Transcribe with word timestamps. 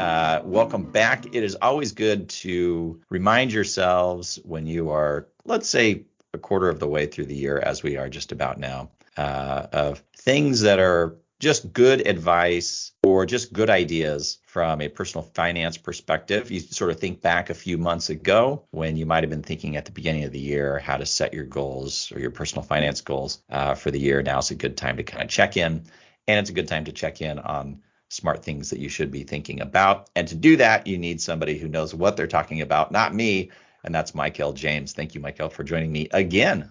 Uh, 0.00 0.40
welcome 0.46 0.84
back. 0.84 1.26
It 1.26 1.44
is 1.44 1.56
always 1.56 1.92
good 1.92 2.30
to 2.30 2.98
remind 3.10 3.52
yourselves 3.52 4.38
when 4.44 4.66
you 4.66 4.88
are, 4.88 5.28
let's 5.44 5.68
say, 5.68 6.04
a 6.32 6.38
quarter 6.38 6.70
of 6.70 6.80
the 6.80 6.88
way 6.88 7.04
through 7.04 7.26
the 7.26 7.34
year, 7.34 7.58
as 7.58 7.82
we 7.82 7.98
are 7.98 8.08
just 8.08 8.32
about 8.32 8.58
now, 8.58 8.88
uh, 9.18 9.66
of 9.74 10.02
things 10.16 10.62
that 10.62 10.78
are 10.78 11.16
just 11.38 11.74
good 11.74 12.06
advice 12.06 12.92
or 13.02 13.26
just 13.26 13.52
good 13.52 13.68
ideas 13.68 14.38
from 14.46 14.80
a 14.80 14.88
personal 14.88 15.22
finance 15.34 15.76
perspective. 15.76 16.50
You 16.50 16.60
sort 16.60 16.90
of 16.90 16.98
think 16.98 17.20
back 17.20 17.50
a 17.50 17.54
few 17.54 17.76
months 17.76 18.08
ago 18.08 18.64
when 18.70 18.96
you 18.96 19.04
might 19.04 19.22
have 19.22 19.30
been 19.30 19.42
thinking 19.42 19.76
at 19.76 19.84
the 19.84 19.92
beginning 19.92 20.24
of 20.24 20.32
the 20.32 20.40
year 20.40 20.78
how 20.78 20.96
to 20.96 21.04
set 21.04 21.34
your 21.34 21.44
goals 21.44 22.10
or 22.14 22.20
your 22.20 22.30
personal 22.30 22.62
finance 22.62 23.02
goals 23.02 23.42
uh, 23.50 23.74
for 23.74 23.90
the 23.90 24.00
year. 24.00 24.22
Now 24.22 24.38
is 24.38 24.50
a 24.50 24.54
good 24.54 24.78
time 24.78 24.96
to 24.96 25.02
kind 25.02 25.22
of 25.22 25.28
check 25.28 25.58
in, 25.58 25.82
and 26.26 26.40
it's 26.40 26.48
a 26.48 26.54
good 26.54 26.68
time 26.68 26.86
to 26.86 26.92
check 26.92 27.20
in 27.20 27.38
on 27.38 27.82
smart 28.10 28.44
things 28.44 28.68
that 28.70 28.80
you 28.80 28.88
should 28.88 29.10
be 29.10 29.22
thinking 29.22 29.60
about. 29.60 30.10
And 30.14 30.28
to 30.28 30.34
do 30.34 30.56
that, 30.56 30.86
you 30.86 30.98
need 30.98 31.20
somebody 31.20 31.56
who 31.56 31.68
knows 31.68 31.94
what 31.94 32.16
they're 32.16 32.26
talking 32.26 32.60
about, 32.60 32.92
not 32.92 33.14
me. 33.14 33.50
And 33.84 33.94
that's 33.94 34.12
Mykail 34.12 34.54
James. 34.54 34.92
Thank 34.92 35.14
you, 35.14 35.20
Michael, 35.20 35.48
for 35.48 35.64
joining 35.64 35.90
me 35.90 36.08
again. 36.12 36.70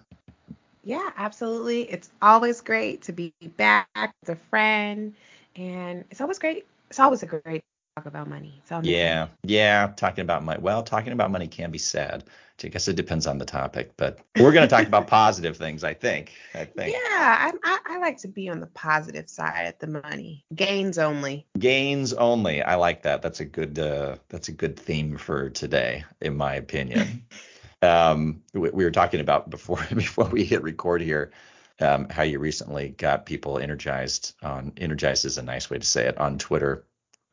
Yeah, 0.84 1.10
absolutely. 1.16 1.82
It's 1.90 2.10
always 2.22 2.60
great 2.60 3.02
to 3.02 3.12
be 3.12 3.34
back 3.56 3.88
with 3.96 4.28
a 4.28 4.36
friend. 4.36 5.14
And 5.56 6.04
it's 6.10 6.20
always 6.20 6.38
great. 6.38 6.66
It's 6.88 7.00
always 7.00 7.22
a 7.22 7.26
great 7.26 7.64
talk 8.00 8.06
about 8.06 8.28
money. 8.28 8.60
So 8.64 8.80
yeah, 8.82 9.28
yeah, 9.42 9.92
talking 9.96 10.22
about 10.22 10.42
money. 10.42 10.60
Well, 10.60 10.82
talking 10.82 11.12
about 11.12 11.30
money 11.30 11.46
can 11.46 11.70
be 11.70 11.78
sad. 11.78 12.24
I 12.62 12.68
guess 12.68 12.88
it 12.88 12.96
depends 12.96 13.26
on 13.26 13.38
the 13.38 13.46
topic, 13.46 13.92
but 13.96 14.18
we're 14.38 14.52
going 14.52 14.68
to 14.68 14.74
talk 14.74 14.86
about 14.86 15.06
positive 15.06 15.56
things. 15.56 15.82
I 15.82 15.94
think. 15.94 16.32
I 16.54 16.66
think. 16.66 16.92
Yeah, 16.92 16.98
I, 17.08 17.52
I, 17.64 17.78
I 17.86 17.98
like 17.98 18.18
to 18.18 18.28
be 18.28 18.50
on 18.50 18.60
the 18.60 18.66
positive 18.66 19.30
side 19.30 19.64
at 19.64 19.80
the 19.80 19.86
money. 19.86 20.44
Gains 20.54 20.98
only. 20.98 21.46
Gains 21.58 22.12
only. 22.12 22.62
I 22.62 22.74
like 22.74 23.02
that. 23.04 23.22
That's 23.22 23.40
a 23.40 23.46
good. 23.46 23.78
Uh, 23.78 24.16
that's 24.28 24.48
a 24.48 24.52
good 24.52 24.78
theme 24.78 25.16
for 25.16 25.48
today, 25.48 26.04
in 26.20 26.36
my 26.36 26.54
opinion. 26.54 27.24
um, 27.82 28.42
we, 28.52 28.68
we 28.70 28.84
were 28.84 28.90
talking 28.90 29.20
about 29.20 29.48
before 29.48 29.82
before 29.94 30.26
we 30.26 30.44
hit 30.44 30.62
record 30.62 31.00
here. 31.00 31.32
Um, 31.82 32.10
how 32.10 32.24
you 32.24 32.40
recently 32.40 32.90
got 32.90 33.24
people 33.24 33.58
energized 33.58 34.34
on 34.42 34.74
energized 34.76 35.24
is 35.24 35.38
a 35.38 35.42
nice 35.42 35.70
way 35.70 35.78
to 35.78 35.86
say 35.86 36.06
it 36.06 36.18
on 36.18 36.36
Twitter 36.36 36.84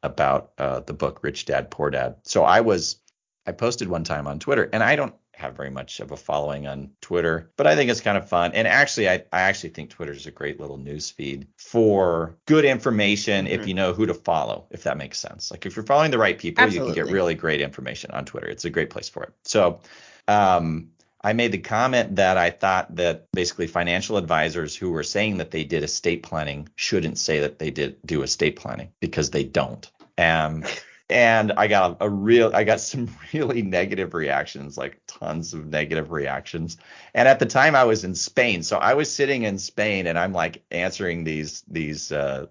about 0.03 0.51
uh, 0.57 0.81
the 0.81 0.93
book 0.93 1.23
Rich 1.23 1.45
Dad 1.45 1.71
Poor 1.71 1.89
Dad. 1.89 2.17
So 2.23 2.43
I 2.43 2.61
was 2.61 2.97
I 3.45 3.51
posted 3.53 3.87
one 3.87 4.03
time 4.03 4.27
on 4.27 4.39
Twitter, 4.39 4.69
and 4.71 4.83
I 4.83 4.95
don't 4.95 5.15
have 5.37 5.55
very 5.55 5.69
much 5.69 5.99
of 5.99 6.11
a 6.11 6.17
following 6.17 6.67
on 6.67 6.89
Twitter, 6.99 7.51
but 7.57 7.67
I 7.67 7.75
think 7.75 7.91
it's 7.91 8.01
kind 8.01 8.17
of 8.17 8.27
fun. 8.27 8.51
And 8.53 8.67
actually, 8.67 9.07
I, 9.07 9.23
I 9.31 9.41
actually 9.41 9.69
think 9.69 9.91
Twitter 9.91 10.11
is 10.11 10.25
a 10.25 10.31
great 10.31 10.59
little 10.59 10.77
news 10.77 11.11
feed 11.11 11.47
for 11.57 12.35
good 12.45 12.65
information 12.65 13.45
mm-hmm. 13.45 13.61
if 13.61 13.67
you 13.67 13.75
know 13.75 13.93
who 13.93 14.07
to 14.07 14.15
follow, 14.15 14.65
if 14.71 14.83
that 14.83 14.97
makes 14.97 15.19
sense. 15.19 15.51
Like 15.51 15.65
if 15.65 15.75
you're 15.75 15.85
following 15.85 16.11
the 16.11 16.17
right 16.17 16.37
people, 16.37 16.63
Absolutely. 16.63 16.89
you 16.89 16.95
can 16.95 17.05
get 17.05 17.13
really 17.13 17.35
great 17.35 17.61
information 17.61 18.11
on 18.11 18.25
Twitter. 18.25 18.47
It's 18.47 18.65
a 18.65 18.69
great 18.69 18.89
place 18.89 19.09
for 19.09 19.23
it. 19.23 19.33
So, 19.43 19.79
um, 20.27 20.89
I 21.27 21.33
made 21.33 21.51
the 21.51 21.57
comment 21.57 22.15
that 22.15 22.37
I 22.37 22.51
thought 22.51 22.95
that 22.95 23.29
basically 23.33 23.67
financial 23.67 24.15
advisors 24.15 24.77
who 24.77 24.91
were 24.91 25.03
saying 25.03 25.39
that 25.39 25.51
they 25.51 25.65
did 25.65 25.83
estate 25.83 26.23
planning 26.23 26.69
shouldn't 26.77 27.17
say 27.17 27.41
that 27.41 27.59
they 27.59 27.69
did 27.69 27.97
do 28.05 28.21
estate 28.21 28.55
planning 28.55 28.93
because 29.01 29.31
they 29.31 29.43
don't. 29.43 29.91
Um, 30.17 30.63
and 31.09 31.51
I 31.57 31.67
got 31.67 31.97
a 31.99 32.09
real 32.09 32.51
I 32.53 32.63
got 32.63 32.79
some 32.79 33.13
really 33.33 33.61
negative 33.61 34.13
reactions, 34.13 34.77
like 34.77 35.01
tons 35.05 35.53
of 35.53 35.67
negative 35.67 36.11
reactions. 36.11 36.77
And 37.13 37.27
at 37.27 37.39
the 37.39 37.45
time 37.45 37.75
I 37.75 37.83
was 37.83 38.05
in 38.05 38.15
Spain, 38.15 38.63
so 38.63 38.77
I 38.77 38.93
was 38.93 39.13
sitting 39.13 39.43
in 39.43 39.57
Spain 39.57 40.07
and 40.07 40.17
I'm 40.17 40.31
like 40.31 40.63
answering 40.71 41.25
these 41.25 41.61
these 41.67 42.09
uh 42.09 42.45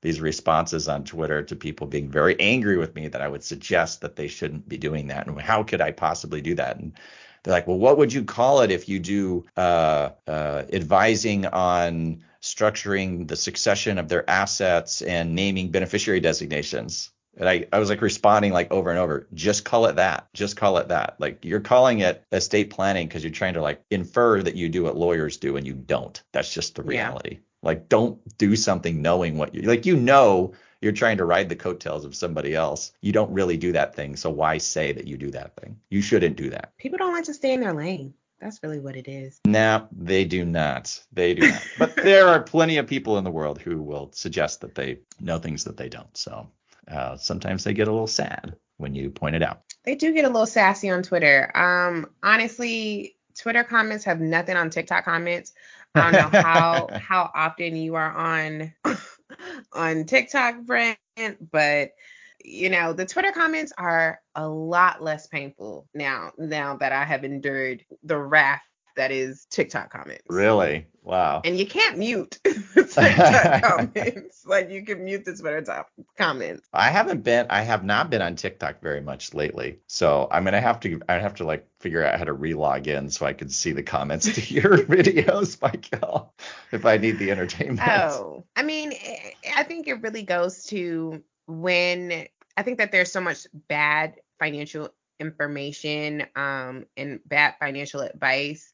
these 0.00 0.22
responses 0.22 0.88
on 0.88 1.04
Twitter 1.04 1.42
to 1.42 1.54
people 1.54 1.86
being 1.86 2.08
very 2.10 2.40
angry 2.40 2.78
with 2.78 2.94
me 2.94 3.08
that 3.08 3.20
I 3.20 3.28
would 3.28 3.44
suggest 3.44 4.00
that 4.00 4.16
they 4.16 4.26
shouldn't 4.26 4.70
be 4.70 4.78
doing 4.78 5.08
that 5.08 5.26
and 5.26 5.38
how 5.38 5.62
could 5.62 5.82
I 5.82 5.90
possibly 5.90 6.40
do 6.40 6.54
that 6.54 6.78
and 6.78 6.94
they're 7.42 7.54
like, 7.54 7.66
well, 7.66 7.78
what 7.78 7.98
would 7.98 8.12
you 8.12 8.24
call 8.24 8.60
it 8.60 8.70
if 8.70 8.88
you 8.88 8.98
do 8.98 9.44
uh, 9.56 10.10
uh, 10.26 10.62
advising 10.72 11.46
on 11.46 12.22
structuring 12.40 13.26
the 13.28 13.36
succession 13.36 13.98
of 13.98 14.08
their 14.08 14.28
assets 14.28 15.02
and 15.02 15.34
naming 15.34 15.70
beneficiary 15.70 16.20
designations? 16.20 17.10
And 17.36 17.48
I, 17.48 17.66
I 17.72 17.78
was 17.78 17.88
like 17.88 18.02
responding 18.02 18.52
like 18.52 18.70
over 18.70 18.90
and 18.90 18.98
over, 18.98 19.26
just 19.32 19.64
call 19.64 19.86
it 19.86 19.96
that. 19.96 20.28
Just 20.34 20.56
call 20.56 20.76
it 20.76 20.88
that. 20.88 21.16
Like 21.18 21.44
you're 21.44 21.60
calling 21.60 22.00
it 22.00 22.24
estate 22.30 22.70
planning 22.70 23.08
because 23.08 23.24
you're 23.24 23.32
trying 23.32 23.54
to 23.54 23.62
like 23.62 23.82
infer 23.90 24.42
that 24.42 24.54
you 24.54 24.68
do 24.68 24.84
what 24.84 24.96
lawyers 24.96 25.38
do 25.38 25.56
and 25.56 25.66
you 25.66 25.72
don't. 25.72 26.22
That's 26.32 26.52
just 26.52 26.74
the 26.74 26.82
reality. 26.82 27.36
Yeah. 27.36 27.38
Like 27.62 27.88
don't 27.88 28.20
do 28.38 28.54
something 28.54 29.00
knowing 29.00 29.38
what 29.38 29.54
you 29.54 29.62
like 29.62 29.86
you 29.86 29.96
know 29.96 30.52
you're 30.82 30.92
trying 30.92 31.16
to 31.18 31.24
ride 31.24 31.48
the 31.48 31.56
coattails 31.56 32.04
of 32.04 32.14
somebody 32.14 32.54
else. 32.54 32.92
You 33.00 33.12
don't 33.12 33.32
really 33.32 33.56
do 33.56 33.72
that 33.72 33.94
thing. 33.94 34.16
So 34.16 34.28
why 34.30 34.58
say 34.58 34.92
that 34.92 35.06
you 35.06 35.16
do 35.16 35.30
that 35.30 35.56
thing? 35.56 35.78
You 35.90 36.02
shouldn't 36.02 36.36
do 36.36 36.50
that. 36.50 36.76
People 36.76 36.98
don't 36.98 37.12
like 37.12 37.24
to 37.24 37.34
stay 37.34 37.54
in 37.54 37.60
their 37.60 37.72
lane. 37.72 38.14
That's 38.40 38.60
really 38.64 38.80
what 38.80 38.96
it 38.96 39.06
is. 39.06 39.38
No, 39.46 39.86
they 39.92 40.24
do 40.24 40.44
not. 40.44 41.00
They 41.12 41.34
do 41.34 41.48
not. 41.48 41.62
but 41.78 41.96
there 41.96 42.26
are 42.26 42.42
plenty 42.42 42.76
of 42.78 42.88
people 42.88 43.16
in 43.16 43.24
the 43.24 43.30
world 43.30 43.60
who 43.60 43.80
will 43.80 44.10
suggest 44.12 44.60
that 44.62 44.74
they 44.74 44.98
know 45.20 45.38
things 45.38 45.62
that 45.64 45.76
they 45.76 45.88
don't. 45.88 46.14
So 46.16 46.48
uh, 46.88 47.16
sometimes 47.16 47.62
they 47.62 47.72
get 47.72 47.86
a 47.86 47.92
little 47.92 48.08
sad 48.08 48.56
when 48.78 48.96
you 48.96 49.10
point 49.10 49.36
it 49.36 49.42
out. 49.42 49.62
They 49.84 49.94
do 49.94 50.12
get 50.12 50.24
a 50.24 50.28
little 50.28 50.46
sassy 50.46 50.90
on 50.90 51.04
Twitter. 51.04 51.56
Um, 51.56 52.08
honestly, 52.20 53.14
Twitter 53.38 53.62
comments 53.62 54.04
have 54.04 54.20
nothing 54.20 54.56
on 54.56 54.70
TikTok 54.70 55.04
comments. 55.04 55.52
I 55.94 56.10
don't 56.10 56.32
know 56.32 56.40
how 56.40 56.88
how 56.98 57.30
often 57.34 57.76
you 57.76 57.94
are 57.94 58.10
on 58.10 58.72
on 59.72 60.04
TikTok, 60.04 60.62
Brent, 60.62 60.98
but 61.50 61.90
you 62.44 62.70
know 62.70 62.92
the 62.92 63.06
Twitter 63.06 63.32
comments 63.32 63.72
are 63.78 64.20
a 64.34 64.48
lot 64.48 65.02
less 65.02 65.26
painful 65.26 65.86
now. 65.94 66.32
Now 66.38 66.76
that 66.78 66.92
I 66.92 67.04
have 67.04 67.24
endured 67.24 67.84
the 68.02 68.18
wrath 68.18 68.62
that 68.96 69.10
is 69.10 69.46
TikTok 69.50 69.90
comments. 69.90 70.24
Really? 70.28 70.86
Wow. 71.02 71.42
And 71.44 71.58
you 71.58 71.66
can't 71.66 71.98
mute 71.98 72.38
TikTok 72.74 73.62
comments. 73.62 74.46
Like 74.46 74.70
you 74.70 74.84
can 74.84 75.04
mute 75.04 75.24
the 75.24 75.36
Twitter 75.36 75.62
top 75.62 75.90
comments. 76.16 76.66
I 76.72 76.90
haven't 76.90 77.22
been 77.22 77.46
I 77.50 77.62
have 77.62 77.84
not 77.84 78.10
been 78.10 78.22
on 78.22 78.36
TikTok 78.36 78.80
very 78.80 79.00
much 79.00 79.34
lately. 79.34 79.80
So 79.86 80.28
I'm 80.30 80.44
gonna 80.44 80.60
have 80.60 80.80
to 80.80 81.00
I 81.08 81.14
have 81.14 81.34
to 81.36 81.44
like 81.44 81.66
figure 81.80 82.04
out 82.04 82.18
how 82.18 82.24
to 82.24 82.34
relog 82.34 82.86
in 82.86 83.10
so 83.10 83.26
I 83.26 83.32
can 83.32 83.48
see 83.48 83.72
the 83.72 83.82
comments 83.82 84.32
to 84.32 84.40
your 84.54 84.78
videos, 84.78 85.58
Mykail, 85.58 86.30
if 86.70 86.86
I 86.86 86.96
need 86.96 87.18
the 87.18 87.30
entertainment. 87.30 87.80
Oh. 87.82 88.44
I 88.54 88.62
mean, 88.62 88.92
eh, 88.92 89.30
I 89.56 89.64
think 89.64 89.88
it 89.88 89.94
really 90.02 90.22
goes 90.22 90.64
to 90.66 91.22
when 91.46 92.26
I 92.56 92.62
think 92.62 92.78
that 92.78 92.92
there's 92.92 93.10
so 93.10 93.20
much 93.20 93.46
bad 93.68 94.14
financial 94.38 94.90
information 95.20 96.26
um, 96.36 96.86
and 96.96 97.20
bad 97.26 97.54
financial 97.60 98.00
advice 98.00 98.72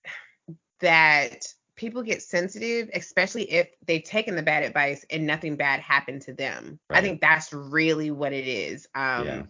that 0.81 1.47
people 1.76 2.03
get 2.03 2.22
sensitive, 2.22 2.91
especially 2.93 3.50
if 3.50 3.69
they've 3.87 4.03
taken 4.03 4.34
the 4.37 4.43
bad 4.43 4.65
advice 4.65 5.06
and 5.10 5.26
nothing 5.26 5.56
bad 5.56 5.81
happened 5.81 6.22
to 6.22 6.32
them. 6.32 6.78
Right. 6.91 6.99
I 6.99 7.03
think 7.03 7.21
that's 7.21 7.53
really 7.53 8.11
what 8.11 8.32
it 8.32 8.46
is. 8.46 8.87
Um, 8.94 9.26
yeah. 9.26 9.43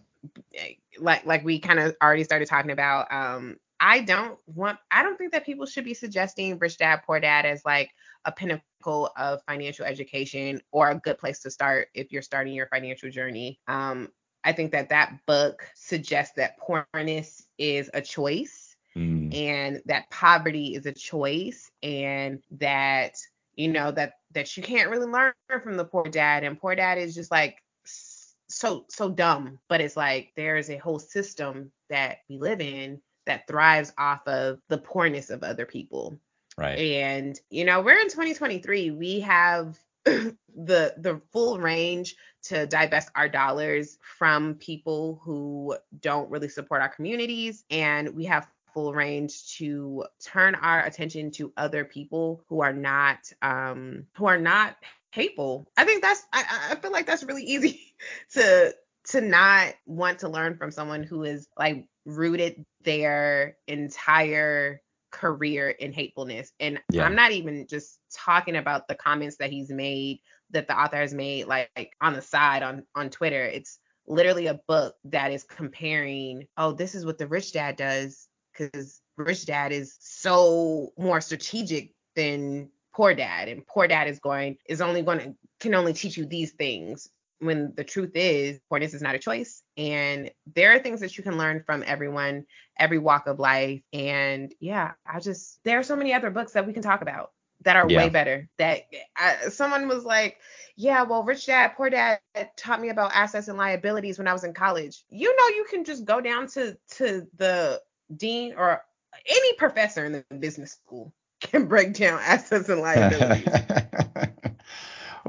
Like 0.99 1.25
like 1.25 1.43
we 1.45 1.59
kind 1.59 1.79
of 1.79 1.95
already 2.01 2.23
started 2.23 2.47
talking 2.47 2.71
about. 2.71 3.11
Um, 3.11 3.57
I 3.79 4.01
don't 4.01 4.37
want. 4.47 4.77
I 4.91 5.01
don't 5.01 5.17
think 5.17 5.31
that 5.31 5.45
people 5.45 5.65
should 5.65 5.85
be 5.85 5.93
suggesting 5.93 6.59
Rich 6.59 6.77
Dad 6.77 7.01
Poor 7.05 7.19
Dad 7.19 7.45
as 7.45 7.63
like 7.65 7.89
a 8.25 8.31
pinnacle 8.31 9.11
of 9.15 9.41
financial 9.47 9.85
education 9.85 10.61
or 10.71 10.89
a 10.89 10.95
good 10.95 11.17
place 11.17 11.39
to 11.39 11.51
start 11.51 11.87
if 11.93 12.11
you're 12.11 12.21
starting 12.21 12.53
your 12.53 12.67
financial 12.67 13.09
journey. 13.09 13.59
Um, 13.67 14.09
I 14.43 14.53
think 14.53 14.71
that 14.71 14.89
that 14.89 15.25
book 15.25 15.69
suggests 15.75 16.35
that 16.37 16.57
poorness 16.57 17.45
is 17.57 17.89
a 17.93 18.01
choice 18.01 18.75
mm. 18.95 19.33
and 19.35 19.81
that 19.85 20.09
poverty 20.09 20.75
is 20.75 20.85
a 20.85 20.91
choice 20.91 21.71
and 21.83 22.41
that 22.51 23.17
you 23.55 23.67
know 23.67 23.91
that 23.91 24.13
that 24.33 24.55
you 24.55 24.63
can't 24.63 24.89
really 24.89 25.07
learn 25.07 25.33
from 25.61 25.75
the 25.75 25.85
poor 25.85 26.05
dad 26.05 26.43
and 26.43 26.59
poor 26.59 26.75
dad 26.75 26.97
is 26.97 27.15
just 27.15 27.31
like 27.31 27.57
so 27.83 28.85
so 28.89 29.09
dumb 29.09 29.59
but 29.67 29.81
it's 29.81 29.97
like 29.97 30.31
there's 30.35 30.69
a 30.69 30.77
whole 30.77 30.99
system 30.99 31.71
that 31.89 32.19
we 32.29 32.37
live 32.37 32.61
in 32.61 33.01
that 33.29 33.47
thrives 33.47 33.93
off 33.97 34.27
of 34.27 34.59
the 34.69 34.77
poorness 34.77 35.29
of 35.29 35.43
other 35.43 35.65
people. 35.65 36.19
Right. 36.57 36.79
And 36.79 37.39
you 37.49 37.63
know 37.63 37.79
we're 37.81 37.99
in 37.99 38.09
2023 38.09 38.91
we 38.91 39.21
have 39.21 39.79
the 40.05 40.93
the 40.97 41.21
full 41.31 41.59
range 41.59 42.15
to 42.43 42.65
divest 42.65 43.09
our 43.15 43.29
dollars 43.29 43.97
from 44.17 44.55
people 44.55 45.19
who 45.23 45.75
don't 45.99 46.29
really 46.29 46.49
support 46.49 46.81
our 46.81 46.89
communities. 46.89 47.63
And 47.69 48.15
we 48.15 48.25
have 48.25 48.47
full 48.73 48.93
range 48.93 49.57
to 49.57 50.05
turn 50.23 50.55
our 50.55 50.81
attention 50.85 51.31
to 51.31 51.51
other 51.57 51.83
people 51.83 52.43
who 52.47 52.61
are 52.61 52.73
not 52.73 53.31
um 53.41 54.05
who 54.15 54.25
are 54.25 54.39
not 54.39 54.75
hateful. 55.11 55.67
I 55.75 55.85
think 55.85 56.01
that's 56.01 56.23
i, 56.33 56.69
I 56.71 56.75
feel 56.75 56.91
like 56.91 57.05
that's 57.05 57.23
really 57.23 57.43
easy 57.43 57.95
to 58.33 58.73
to 59.09 59.21
not 59.21 59.73
want 59.85 60.19
to 60.19 60.29
learn 60.29 60.57
from 60.57 60.71
someone 60.71 61.03
who 61.03 61.23
is 61.23 61.47
like 61.57 61.85
rooted 62.05 62.65
their 62.83 63.57
entire 63.67 64.81
career 65.11 65.69
in 65.69 65.93
hatefulness. 65.93 66.51
And 66.59 66.79
yeah. 66.91 67.05
I'm 67.05 67.15
not 67.15 67.31
even 67.31 67.67
just 67.67 67.99
talking 68.13 68.55
about 68.55 68.87
the 68.87 68.95
comments 68.95 69.37
that 69.37 69.51
he's 69.51 69.69
made 69.69 70.19
that 70.51 70.67
the 70.67 70.79
author 70.79 70.97
has 70.97 71.13
made 71.13 71.47
like, 71.47 71.69
like 71.75 71.93
on 72.01 72.13
the 72.13 72.21
side 72.21 72.63
on 72.63 72.83
on 72.95 73.09
Twitter. 73.09 73.43
It's 73.43 73.79
literally 74.07 74.47
a 74.47 74.59
book 74.67 74.95
that 75.05 75.31
is 75.31 75.43
comparing, 75.43 76.47
oh, 76.57 76.71
this 76.73 76.95
is 76.95 77.05
what 77.05 77.17
the 77.17 77.27
rich 77.27 77.53
dad 77.53 77.75
does 77.75 78.27
cuz 78.55 79.01
rich 79.17 79.45
dad 79.45 79.71
is 79.71 79.95
so 79.99 80.91
more 80.97 81.21
strategic 81.21 81.93
than 82.15 82.69
poor 82.93 83.13
dad 83.13 83.47
and 83.47 83.65
poor 83.67 83.87
dad 83.87 84.07
is 84.07 84.19
going 84.19 84.57
is 84.67 84.81
only 84.81 85.01
going 85.01 85.19
to 85.19 85.35
can 85.59 85.75
only 85.75 85.93
teach 85.93 86.17
you 86.17 86.25
these 86.25 86.51
things 86.53 87.09
when 87.39 87.73
the 87.75 87.83
truth 87.83 88.11
is 88.15 88.59
poorness 88.69 88.93
is 88.93 89.01
not 89.01 89.15
a 89.15 89.19
choice. 89.19 89.61
And 89.77 90.31
there 90.55 90.73
are 90.73 90.79
things 90.79 90.99
that 91.01 91.17
you 91.17 91.23
can 91.23 91.37
learn 91.37 91.63
from 91.65 91.83
everyone 91.85 92.45
every 92.77 92.97
walk 92.97 93.27
of 93.27 93.39
life. 93.39 93.81
And 93.93 94.53
yeah 94.59 94.91
i 95.05 95.19
just 95.19 95.59
there 95.63 95.79
are 95.79 95.83
so 95.83 95.95
many 95.95 96.13
other 96.13 96.29
books 96.29 96.53
that 96.53 96.65
we 96.65 96.73
can 96.73 96.83
talk 96.83 97.01
about 97.01 97.31
that 97.63 97.75
are 97.75 97.89
yeah. 97.89 97.97
way 97.97 98.09
better 98.09 98.47
that 98.57 98.83
I, 99.17 99.49
someone 99.49 99.87
was 99.87 100.03
like 100.05 100.37
yeah 100.77 101.03
well 101.03 101.23
rich 101.23 101.45
dad 101.45 101.73
poor 101.75 101.89
dad 101.89 102.19
taught 102.55 102.79
me 102.79 102.89
about 102.89 103.11
assets 103.13 103.47
and 103.49 103.57
liabilities 103.57 104.17
when 104.17 104.27
i 104.27 104.33
was 104.33 104.43
in 104.43 104.53
college. 104.53 105.03
You 105.09 105.35
know 105.35 105.47
you 105.47 105.65
can 105.69 105.83
just 105.83 106.05
go 106.05 106.21
down 106.21 106.47
to 106.49 106.77
to 106.97 107.27
the 107.35 107.81
dean 108.15 108.53
or 108.57 108.81
any 109.25 109.53
professor 109.53 110.05
in 110.05 110.11
the 110.13 110.35
business 110.35 110.71
school 110.71 111.13
can 111.41 111.67
break 111.67 111.93
down 111.93 112.19
assets 112.21 112.69
and 112.69 112.81
liabilities 112.81 113.47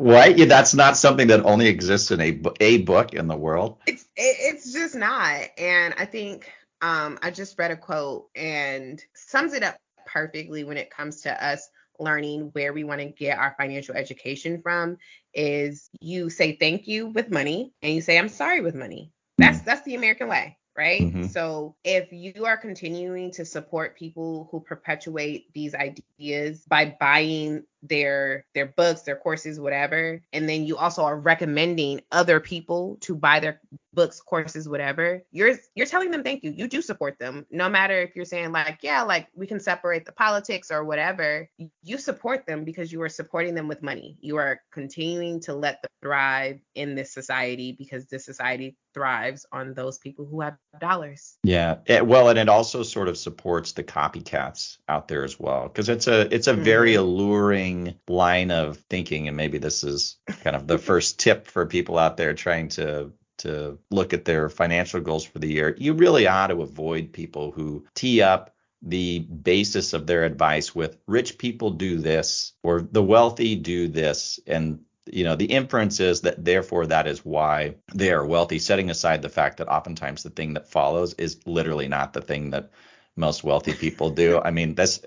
Right? 0.01 0.37
Yeah, 0.37 0.47
that's 0.47 0.75
not 0.75 0.97
something 0.97 1.29
that 1.29 1.45
only 1.45 1.67
exists 1.67 2.11
in 2.11 2.21
a 2.21 2.41
a 2.61 2.79
book 2.79 3.15
in 3.15 3.29
the 3.29 3.37
world. 3.37 3.79
It's 3.87 4.05
it's 4.17 4.73
just 4.73 4.95
not. 4.95 5.41
And 5.59 5.95
I 5.99 6.07
think 6.07 6.51
um, 6.81 7.19
I 7.23 7.31
just 7.31 7.59
read 7.59 7.71
a 7.71 7.77
quote 7.77 8.29
and 8.35 9.03
sums 9.15 9.53
it 9.53 9.63
up 9.63 9.77
perfectly 10.07 10.65
when 10.65 10.77
it 10.77 10.91
comes 10.91 11.23
to 11.23 11.47
us 11.47 11.69
learning 11.99 12.51
where 12.55 12.73
we 12.73 12.83
want 12.83 13.01
to 13.01 13.09
get 13.09 13.39
our 13.39 13.55
financial 13.59 13.95
education 13.95 14.63
from 14.63 14.97
is 15.35 15.91
you 16.01 16.31
say 16.31 16.57
thank 16.57 16.89
you 16.89 17.09
with 17.09 17.31
money 17.31 17.75
and 17.83 17.93
you 17.93 18.01
say 18.01 18.19
I'm 18.19 18.31
sorry 18.31 18.63
with 18.63 18.75
money. 18.75 19.13
That's 19.37 19.59
mm. 19.59 19.65
that's 19.65 19.83
the 19.83 19.95
American 19.95 20.29
way 20.29 20.57
right? 20.77 21.03
Mm-hmm. 21.03 21.27
So 21.27 21.77
if 21.85 22.13
you 22.13 22.47
are 22.47 22.57
continuing 22.57 23.33
to 23.33 23.45
support 23.45 23.99
people 23.99 24.49
who 24.51 24.61
perpetuate 24.61 25.53
these 25.53 25.75
ideas 25.75 26.65
by 26.67 26.97
buying 26.99 27.65
their 27.83 28.45
their 28.55 28.67
books, 28.67 29.03
their 29.03 29.17
courses, 29.17 29.59
whatever, 29.59 30.23
and 30.33 30.49
then 30.49 30.65
you 30.65 30.77
also 30.77 31.03
are 31.03 31.19
recommending 31.19 32.01
other 32.13 32.41
people 32.41 32.99
to 33.01 33.15
buy 33.15 33.41
their 33.41 33.61
books, 33.93 34.21
courses, 34.21 34.69
whatever, 34.69 35.23
you're 35.33 35.57
you're 35.75 35.87
telling 35.87 36.11
them 36.11 36.23
thank 36.23 36.45
you. 36.45 36.51
You 36.51 36.69
do 36.69 36.83
support 36.83 37.19
them. 37.19 37.47
No 37.51 37.69
matter 37.69 38.01
if 38.01 38.15
you're 38.15 38.25
saying 38.25 38.53
like, 38.53 38.79
yeah, 38.83 39.03
like 39.03 39.29
we 39.35 39.47
can 39.47 39.61
separate 39.61 40.05
the 40.05 40.13
politics 40.13 40.71
or 40.71 40.85
whatever, 40.85 41.49
you 41.83 41.99
support 41.99 42.47
them 42.47 42.65
because 42.65 42.93
you 42.93 43.03
are 43.03 43.09
supporting 43.09 43.55
them 43.55 43.69
with 43.69 43.83
money. 43.83 44.17
You 44.21 44.37
are 44.37 44.61
continuing 44.73 45.41
to 45.41 45.55
let 45.55 45.83
them 45.83 45.91
thrive 46.03 46.61
in 46.75 46.95
this 46.95 47.13
society 47.13 47.73
because 47.73 48.07
this 48.07 48.25
society 48.25 48.77
thrives 48.95 49.47
on 49.53 49.75
those 49.75 49.99
people 49.99 50.27
who 50.27 50.41
have 50.41 50.57
dollars. 50.81 51.37
Yeah. 51.45 51.77
It, 51.87 52.07
well, 52.07 52.29
and 52.29 52.39
it 52.39 52.49
also 52.49 52.83
sort 52.83 53.09
of 53.09 53.17
supports 53.17 53.73
the 53.73 53.85
copycats 53.85 54.79
out 54.89 55.09
there 55.09 55.25
as 55.25 55.39
well 55.39 55.65
because 55.65 55.89
it's 55.89 56.07
a 56.07 56.33
it's 56.35 56.47
a 56.47 56.55
mm-hmm. 56.55 56.63
very 56.63 56.95
alluring 56.95 57.70
line 58.09 58.51
of 58.51 58.79
thinking 58.89 59.29
and 59.29 59.37
maybe 59.37 59.59
this 59.59 59.85
is 59.85 60.17
kind 60.43 60.57
of 60.57 60.67
the 60.67 60.79
first 60.89 61.19
tip 61.19 61.47
for 61.47 61.67
people 61.67 61.99
out 61.99 62.17
there 62.17 62.35
trying 62.35 62.69
to 62.69 63.13
to 63.41 63.79
look 63.91 64.13
at 64.13 64.27
their 64.27 64.51
financial 64.51 65.01
goals 65.01 65.25
for 65.25 65.39
the 65.39 65.51
year, 65.51 65.75
you 65.79 65.95
really 65.95 66.27
ought 66.27 66.49
to 66.49 66.63
avoid 66.63 67.13
people 67.13 67.51
who 67.53 67.85
tee 67.95 68.21
up 68.21 68.55
the 68.83 69.21
basis 69.21 69.93
of 69.93 70.07
their 70.07 70.25
advice 70.25 70.75
with 70.75 70.99
rich 71.07 71.39
people 71.39 71.71
do 71.71 71.99
this 71.99 72.53
or 72.63 72.81
the 72.81 73.03
wealthy 73.03 73.55
do 73.55 73.89
this 73.89 74.41
and 74.47 74.81
you 75.07 75.25
know 75.25 75.37
the 75.37 75.47
inference 75.47 76.01
is 76.01 76.23
that 76.23 76.43
therefore 76.43 76.87
that 76.87 77.07
is 77.07 77.25
why 77.25 77.75
they 77.95 78.11
are 78.11 78.25
wealthy 78.25 78.59
setting 78.59 78.89
aside 78.89 79.21
the 79.21 79.29
fact 79.29 79.59
that 79.59 79.69
oftentimes 79.69 80.23
the 80.23 80.31
thing 80.31 80.55
that 80.55 80.71
follows 80.71 81.13
is 81.15 81.41
literally 81.47 81.89
not 81.89 82.15
the 82.15 82.23
thing 82.23 82.51
that 82.51 82.71
most 83.17 83.45
wealthy 83.45 83.75
people 83.75 84.11
do. 84.11 84.41
I 84.43 84.51
mean 84.51 84.75
that's 84.75 85.01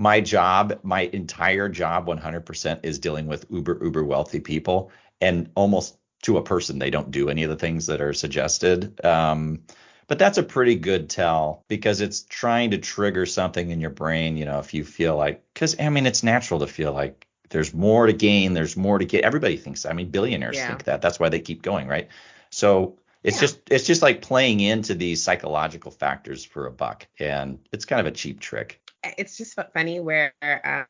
my 0.00 0.18
job 0.18 0.80
my 0.82 1.02
entire 1.12 1.68
job 1.68 2.06
100% 2.06 2.80
is 2.82 2.98
dealing 2.98 3.26
with 3.26 3.44
uber 3.50 3.78
uber 3.82 4.02
wealthy 4.02 4.40
people 4.40 4.90
and 5.20 5.50
almost 5.54 5.98
to 6.22 6.38
a 6.38 6.42
person 6.42 6.78
they 6.78 6.88
don't 6.88 7.10
do 7.10 7.28
any 7.28 7.42
of 7.42 7.50
the 7.50 7.56
things 7.56 7.86
that 7.86 8.00
are 8.00 8.14
suggested. 8.14 9.04
Um, 9.04 9.62
but 10.06 10.18
that's 10.18 10.38
a 10.38 10.42
pretty 10.42 10.74
good 10.74 11.10
tell 11.10 11.64
because 11.68 12.00
it's 12.00 12.22
trying 12.22 12.70
to 12.70 12.78
trigger 12.78 13.26
something 13.26 13.70
in 13.70 13.78
your 13.78 13.90
brain. 13.90 14.38
You 14.38 14.46
know, 14.46 14.58
if 14.58 14.72
you 14.72 14.84
feel 14.84 15.16
like, 15.16 15.44
because 15.52 15.78
I 15.78 15.90
mean, 15.90 16.06
it's 16.06 16.22
natural 16.22 16.60
to 16.60 16.66
feel 16.66 16.92
like 16.92 17.26
there's 17.50 17.74
more 17.74 18.06
to 18.06 18.12
gain, 18.14 18.54
there's 18.54 18.78
more 18.78 18.98
to 18.98 19.04
get. 19.04 19.22
Everybody 19.22 19.58
thinks. 19.58 19.84
I 19.84 19.92
mean, 19.92 20.10
billionaires 20.10 20.56
yeah. 20.56 20.68
think 20.68 20.84
that. 20.84 21.02
That's 21.02 21.20
why 21.20 21.28
they 21.28 21.40
keep 21.40 21.60
going, 21.60 21.86
right? 21.86 22.08
So 22.48 22.98
it's 23.22 23.36
yeah. 23.36 23.40
just 23.42 23.60
it's 23.70 23.86
just 23.86 24.02
like 24.02 24.22
playing 24.22 24.60
into 24.60 24.94
these 24.94 25.22
psychological 25.22 25.90
factors 25.90 26.44
for 26.44 26.66
a 26.66 26.72
buck, 26.72 27.06
and 27.18 27.58
it's 27.70 27.84
kind 27.84 28.00
of 28.00 28.06
a 28.06 28.16
cheap 28.16 28.40
trick 28.40 28.80
it's 29.02 29.36
just 29.36 29.58
funny 29.72 30.00
where 30.00 30.32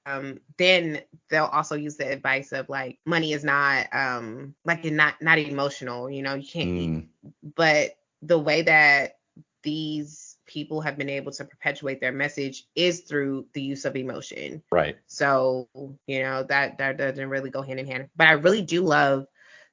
um 0.06 0.40
then 0.58 1.00
they'll 1.28 1.44
also 1.44 1.76
use 1.76 1.96
the 1.96 2.10
advice 2.10 2.52
of 2.52 2.68
like 2.68 2.98
money 3.06 3.32
is 3.32 3.44
not 3.44 3.86
um 3.92 4.54
like 4.64 4.84
not 4.84 5.14
not 5.20 5.38
emotional 5.38 6.10
you 6.10 6.22
know 6.22 6.34
you 6.34 6.48
can't 6.48 6.70
mm. 6.70 7.06
but 7.54 7.96
the 8.22 8.38
way 8.38 8.62
that 8.62 9.12
these 9.62 10.36
people 10.46 10.80
have 10.80 10.98
been 10.98 11.08
able 11.08 11.32
to 11.32 11.44
perpetuate 11.44 12.00
their 12.00 12.12
message 12.12 12.64
is 12.74 13.00
through 13.00 13.46
the 13.54 13.62
use 13.62 13.84
of 13.84 13.96
emotion. 13.96 14.62
Right. 14.72 14.96
So 15.06 15.68
you 16.06 16.22
know 16.22 16.42
that 16.44 16.78
that 16.78 16.96
doesn't 16.96 17.28
really 17.28 17.50
go 17.50 17.62
hand 17.62 17.80
in 17.80 17.86
hand. 17.86 18.08
But 18.16 18.28
i 18.28 18.32
really 18.32 18.62
do 18.62 18.82
love 18.82 19.26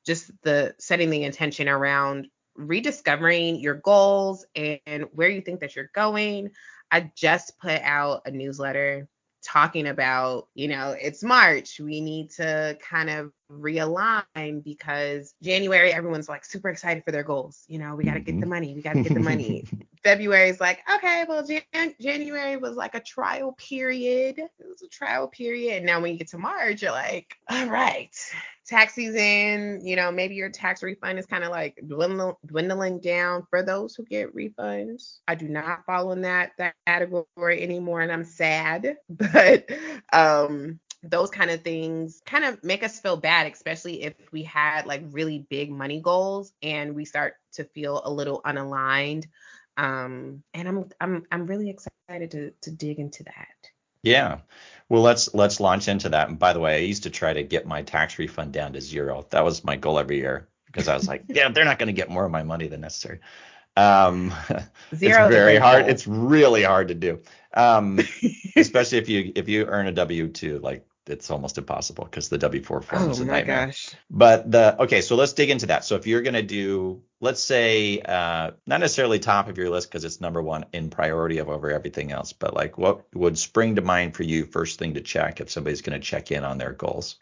just 0.05 0.31
the 0.43 0.75
setting 0.79 1.09
the 1.09 1.23
intention 1.23 1.67
around 1.67 2.27
rediscovering 2.55 3.59
your 3.59 3.75
goals 3.75 4.45
and 4.55 5.05
where 5.11 5.29
you 5.29 5.41
think 5.41 5.59
that 5.59 5.75
you're 5.75 5.91
going 5.93 6.51
I 6.91 7.11
just 7.15 7.59
put 7.59 7.81
out 7.81 8.21
a 8.25 8.31
newsletter 8.31 9.07
talking 9.43 9.87
about, 9.87 10.47
you 10.55 10.67
know, 10.67 10.95
it's 10.99 11.23
March. 11.23 11.79
We 11.79 12.01
need 12.01 12.31
to 12.31 12.77
kind 12.81 13.09
of 13.09 13.31
realign 13.51 14.63
because 14.63 15.33
January, 15.41 15.93
everyone's 15.93 16.27
like 16.27 16.43
super 16.43 16.69
excited 16.69 17.03
for 17.05 17.11
their 17.11 17.23
goals. 17.23 17.63
You 17.67 17.79
know, 17.79 17.95
we 17.95 18.03
got 18.03 18.15
to 18.15 18.19
get 18.19 18.33
the 18.33 18.41
mm-hmm. 18.41 18.49
money. 18.49 18.73
We 18.73 18.81
got 18.81 18.93
to 18.93 19.03
get 19.03 19.13
the 19.13 19.19
money. 19.19 19.65
February 20.07 20.47
is 20.47 20.61
like, 20.61 20.79
okay, 20.95 21.25
well, 21.27 21.45
Jan- 21.45 21.93
January 21.99 22.55
was 22.55 22.77
like 22.77 22.95
a 22.95 23.01
trial 23.01 23.51
period. 23.51 24.39
It 24.39 24.51
was 24.65 24.81
a 24.81 24.87
trial 24.87 25.27
period. 25.27 25.75
And 25.75 25.85
now 25.85 25.99
when 25.99 26.13
you 26.13 26.17
get 26.17 26.29
to 26.29 26.37
March, 26.37 26.81
you're 26.81 26.91
like, 26.91 27.35
all 27.49 27.67
right, 27.67 28.15
tax 28.65 28.93
season, 28.93 29.85
you 29.85 29.97
know, 29.97 30.09
maybe 30.09 30.35
your 30.35 30.49
tax 30.49 30.81
refund 30.81 31.19
is 31.19 31.25
kind 31.25 31.43
of 31.43 31.49
like 31.49 31.77
dwindling, 31.85 32.35
dwindling 32.45 33.01
down 33.01 33.45
for 33.49 33.63
those 33.63 33.95
who 33.95 34.05
get 34.05 34.33
refunds. 34.33 35.17
I 35.27 35.35
do 35.35 35.49
not 35.49 35.85
fall 35.85 36.13
in 36.13 36.21
that 36.21 36.51
that 36.57 36.75
category 36.85 37.61
anymore, 37.61 37.99
and 37.99 38.11
I'm 38.11 38.23
sad. 38.23 38.95
But 39.09 39.69
um, 40.13 40.79
those 41.03 41.29
kind 41.29 41.51
of 41.51 41.63
things 41.63 42.21
kind 42.25 42.45
of 42.45 42.63
make 42.63 42.81
us 42.81 43.01
feel 43.01 43.17
bad, 43.17 43.51
especially 43.51 44.03
if 44.03 44.13
we 44.31 44.43
had 44.43 44.85
like 44.85 45.03
really 45.11 45.45
big 45.49 45.69
money 45.69 45.99
goals 45.99 46.53
and 46.61 46.95
we 46.95 47.03
start 47.03 47.33
to 47.53 47.65
feel 47.65 48.01
a 48.05 48.11
little 48.11 48.41
unaligned. 48.45 49.25
Um, 49.77 50.43
and 50.53 50.67
I'm 50.67 50.89
I'm 50.99 51.23
I'm 51.31 51.45
really 51.45 51.69
excited 51.69 52.31
to 52.31 52.51
to 52.61 52.71
dig 52.71 52.99
into 52.99 53.23
that. 53.23 53.69
Yeah. 54.03 54.39
Well, 54.89 55.01
let's 55.01 55.33
let's 55.33 55.59
launch 55.59 55.87
into 55.87 56.09
that. 56.09 56.29
And 56.29 56.39
by 56.39 56.53
the 56.53 56.59
way, 56.59 56.75
I 56.75 56.79
used 56.79 57.03
to 57.03 57.09
try 57.09 57.33
to 57.33 57.43
get 57.43 57.67
my 57.67 57.81
tax 57.83 58.17
refund 58.17 58.53
down 58.53 58.73
to 58.73 58.81
zero. 58.81 59.25
That 59.29 59.43
was 59.43 59.63
my 59.63 59.75
goal 59.75 59.99
every 59.99 60.17
year 60.17 60.47
because 60.65 60.87
I 60.87 60.95
was 60.95 61.07
like, 61.07 61.23
yeah, 61.27 61.49
they're 61.49 61.65
not 61.65 61.79
going 61.79 61.87
to 61.87 61.93
get 61.93 62.09
more 62.09 62.25
of 62.25 62.31
my 62.31 62.43
money 62.43 62.67
than 62.67 62.81
necessary. 62.81 63.19
Um, 63.75 64.33
zero 64.95 65.25
it's 65.25 65.33
very 65.33 65.57
hard. 65.57 65.83
Goal. 65.83 65.91
It's 65.91 66.07
really 66.07 66.63
hard 66.63 66.87
to 66.87 66.95
do, 66.95 67.21
um, 67.53 67.99
especially 68.55 68.97
if 68.97 69.09
you 69.09 69.31
if 69.35 69.47
you 69.47 69.65
earn 69.65 69.87
a 69.87 69.91
W 69.91 70.27
two 70.29 70.59
like 70.59 70.87
it's 71.09 71.29
almost 71.31 71.57
impossible 71.57 72.05
because 72.05 72.29
the 72.29 72.37
W4 72.37 72.65
form 72.65 72.83
oh, 72.93 73.09
is 73.09 73.19
a 73.19 73.25
nightmare. 73.25 73.67
Gosh. 73.67 73.89
But 74.09 74.51
the 74.51 74.81
okay, 74.83 75.01
so 75.01 75.15
let's 75.15 75.33
dig 75.33 75.49
into 75.49 75.67
that. 75.67 75.85
So 75.85 75.95
if 75.95 76.07
you're 76.07 76.21
gonna 76.21 76.43
do, 76.43 77.01
let's 77.19 77.41
say, 77.41 78.01
uh, 78.01 78.51
not 78.65 78.79
necessarily 78.79 79.19
top 79.19 79.47
of 79.49 79.57
your 79.57 79.69
list 79.69 79.89
because 79.89 80.03
it's 80.03 80.21
number 80.21 80.41
one 80.41 80.65
in 80.73 80.89
priority 80.89 81.37
of 81.39 81.49
over 81.49 81.71
everything 81.71 82.11
else, 82.11 82.33
but 82.33 82.53
like 82.53 82.77
what 82.77 83.03
would 83.13 83.37
spring 83.37 83.75
to 83.75 83.81
mind 83.81 84.15
for 84.15 84.23
you 84.23 84.45
first 84.45 84.79
thing 84.79 84.93
to 84.95 85.01
check 85.01 85.39
if 85.41 85.49
somebody's 85.49 85.81
gonna 85.81 85.99
check 85.99 86.31
in 86.31 86.43
on 86.43 86.57
their 86.57 86.73
goals? 86.73 87.17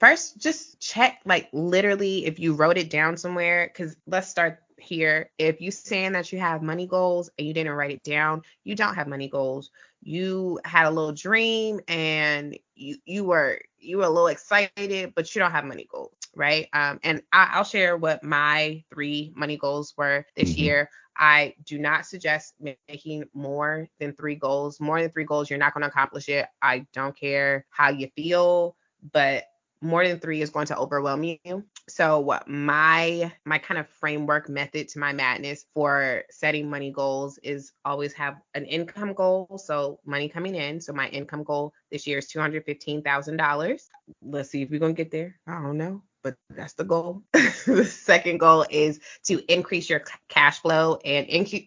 first 0.00 0.38
just 0.40 0.80
check 0.80 1.20
like 1.24 1.48
literally 1.52 2.26
if 2.26 2.38
you 2.38 2.54
wrote 2.54 2.78
it 2.78 2.90
down 2.90 3.16
somewhere 3.16 3.66
because 3.72 3.96
let's 4.06 4.28
start 4.28 4.62
here 4.78 5.30
if 5.38 5.60
you 5.60 5.70
saying 5.70 6.12
that 6.12 6.32
you 6.32 6.38
have 6.38 6.62
money 6.62 6.86
goals 6.86 7.30
and 7.36 7.46
you 7.46 7.52
didn't 7.52 7.72
write 7.72 7.90
it 7.90 8.02
down 8.04 8.42
you 8.64 8.74
don't 8.74 8.94
have 8.94 9.08
money 9.08 9.28
goals 9.28 9.70
you 10.02 10.60
had 10.64 10.86
a 10.86 10.90
little 10.90 11.12
dream 11.12 11.80
and 11.88 12.56
you 12.78 12.96
you 13.04 13.24
were 13.24 13.60
you 13.78 13.98
were 13.98 14.04
a 14.04 14.08
little 14.08 14.28
excited 14.28 15.12
but 15.14 15.34
you 15.34 15.40
don't 15.40 15.50
have 15.50 15.64
money 15.64 15.86
goals 15.90 16.14
right 16.34 16.68
um 16.72 16.98
and 17.02 17.22
I, 17.32 17.58
will 17.58 17.64
share 17.64 17.96
what 17.96 18.22
my 18.22 18.84
three 18.92 19.32
money 19.34 19.56
goals 19.56 19.94
were 19.96 20.24
this 20.36 20.52
mm-hmm. 20.52 20.60
year 20.60 20.90
I 21.18 21.54
do 21.64 21.78
not 21.78 22.06
suggest 22.06 22.54
making 22.88 23.24
more 23.34 23.88
than 23.98 24.12
three 24.12 24.36
goals. 24.36 24.78
More 24.78 25.02
than 25.02 25.10
three 25.10 25.24
goals, 25.24 25.50
you're 25.50 25.58
not 25.58 25.74
going 25.74 25.82
to 25.82 25.88
accomplish 25.88 26.28
it. 26.28 26.46
I 26.62 26.86
don't 26.92 27.18
care 27.18 27.66
how 27.70 27.90
you 27.90 28.08
feel, 28.14 28.76
but 29.12 29.44
more 29.80 30.06
than 30.06 30.18
three 30.18 30.42
is 30.42 30.50
going 30.50 30.66
to 30.66 30.76
overwhelm 30.76 31.22
you. 31.24 31.64
So 31.88 32.38
my 32.46 33.32
my 33.44 33.58
kind 33.58 33.78
of 33.78 33.88
framework 33.88 34.48
method 34.48 34.88
to 34.88 34.98
my 34.98 35.12
madness 35.12 35.64
for 35.74 36.24
setting 36.30 36.68
money 36.68 36.90
goals 36.90 37.38
is 37.42 37.72
always 37.84 38.12
have 38.14 38.36
an 38.54 38.64
income 38.64 39.14
goal. 39.14 39.60
So 39.62 40.00
money 40.04 40.28
coming 40.28 40.54
in. 40.54 40.80
So 40.80 40.92
my 40.92 41.08
income 41.08 41.44
goal 41.44 41.72
this 41.90 42.06
year 42.06 42.18
is 42.18 42.26
two 42.26 42.40
hundred 42.40 42.64
fifteen 42.64 43.02
thousand 43.02 43.36
dollars. 43.36 43.88
Let's 44.22 44.50
see 44.50 44.62
if 44.62 44.70
we're 44.70 44.80
gonna 44.80 44.92
get 44.92 45.10
there. 45.10 45.36
I 45.46 45.62
don't 45.62 45.78
know 45.78 46.02
but 46.22 46.34
that's 46.50 46.74
the 46.74 46.84
goal. 46.84 47.22
the 47.32 47.84
second 47.84 48.38
goal 48.38 48.66
is 48.70 49.00
to 49.24 49.40
increase 49.52 49.88
your 49.88 50.02
cash 50.28 50.60
flow, 50.60 50.98
and 51.04 51.26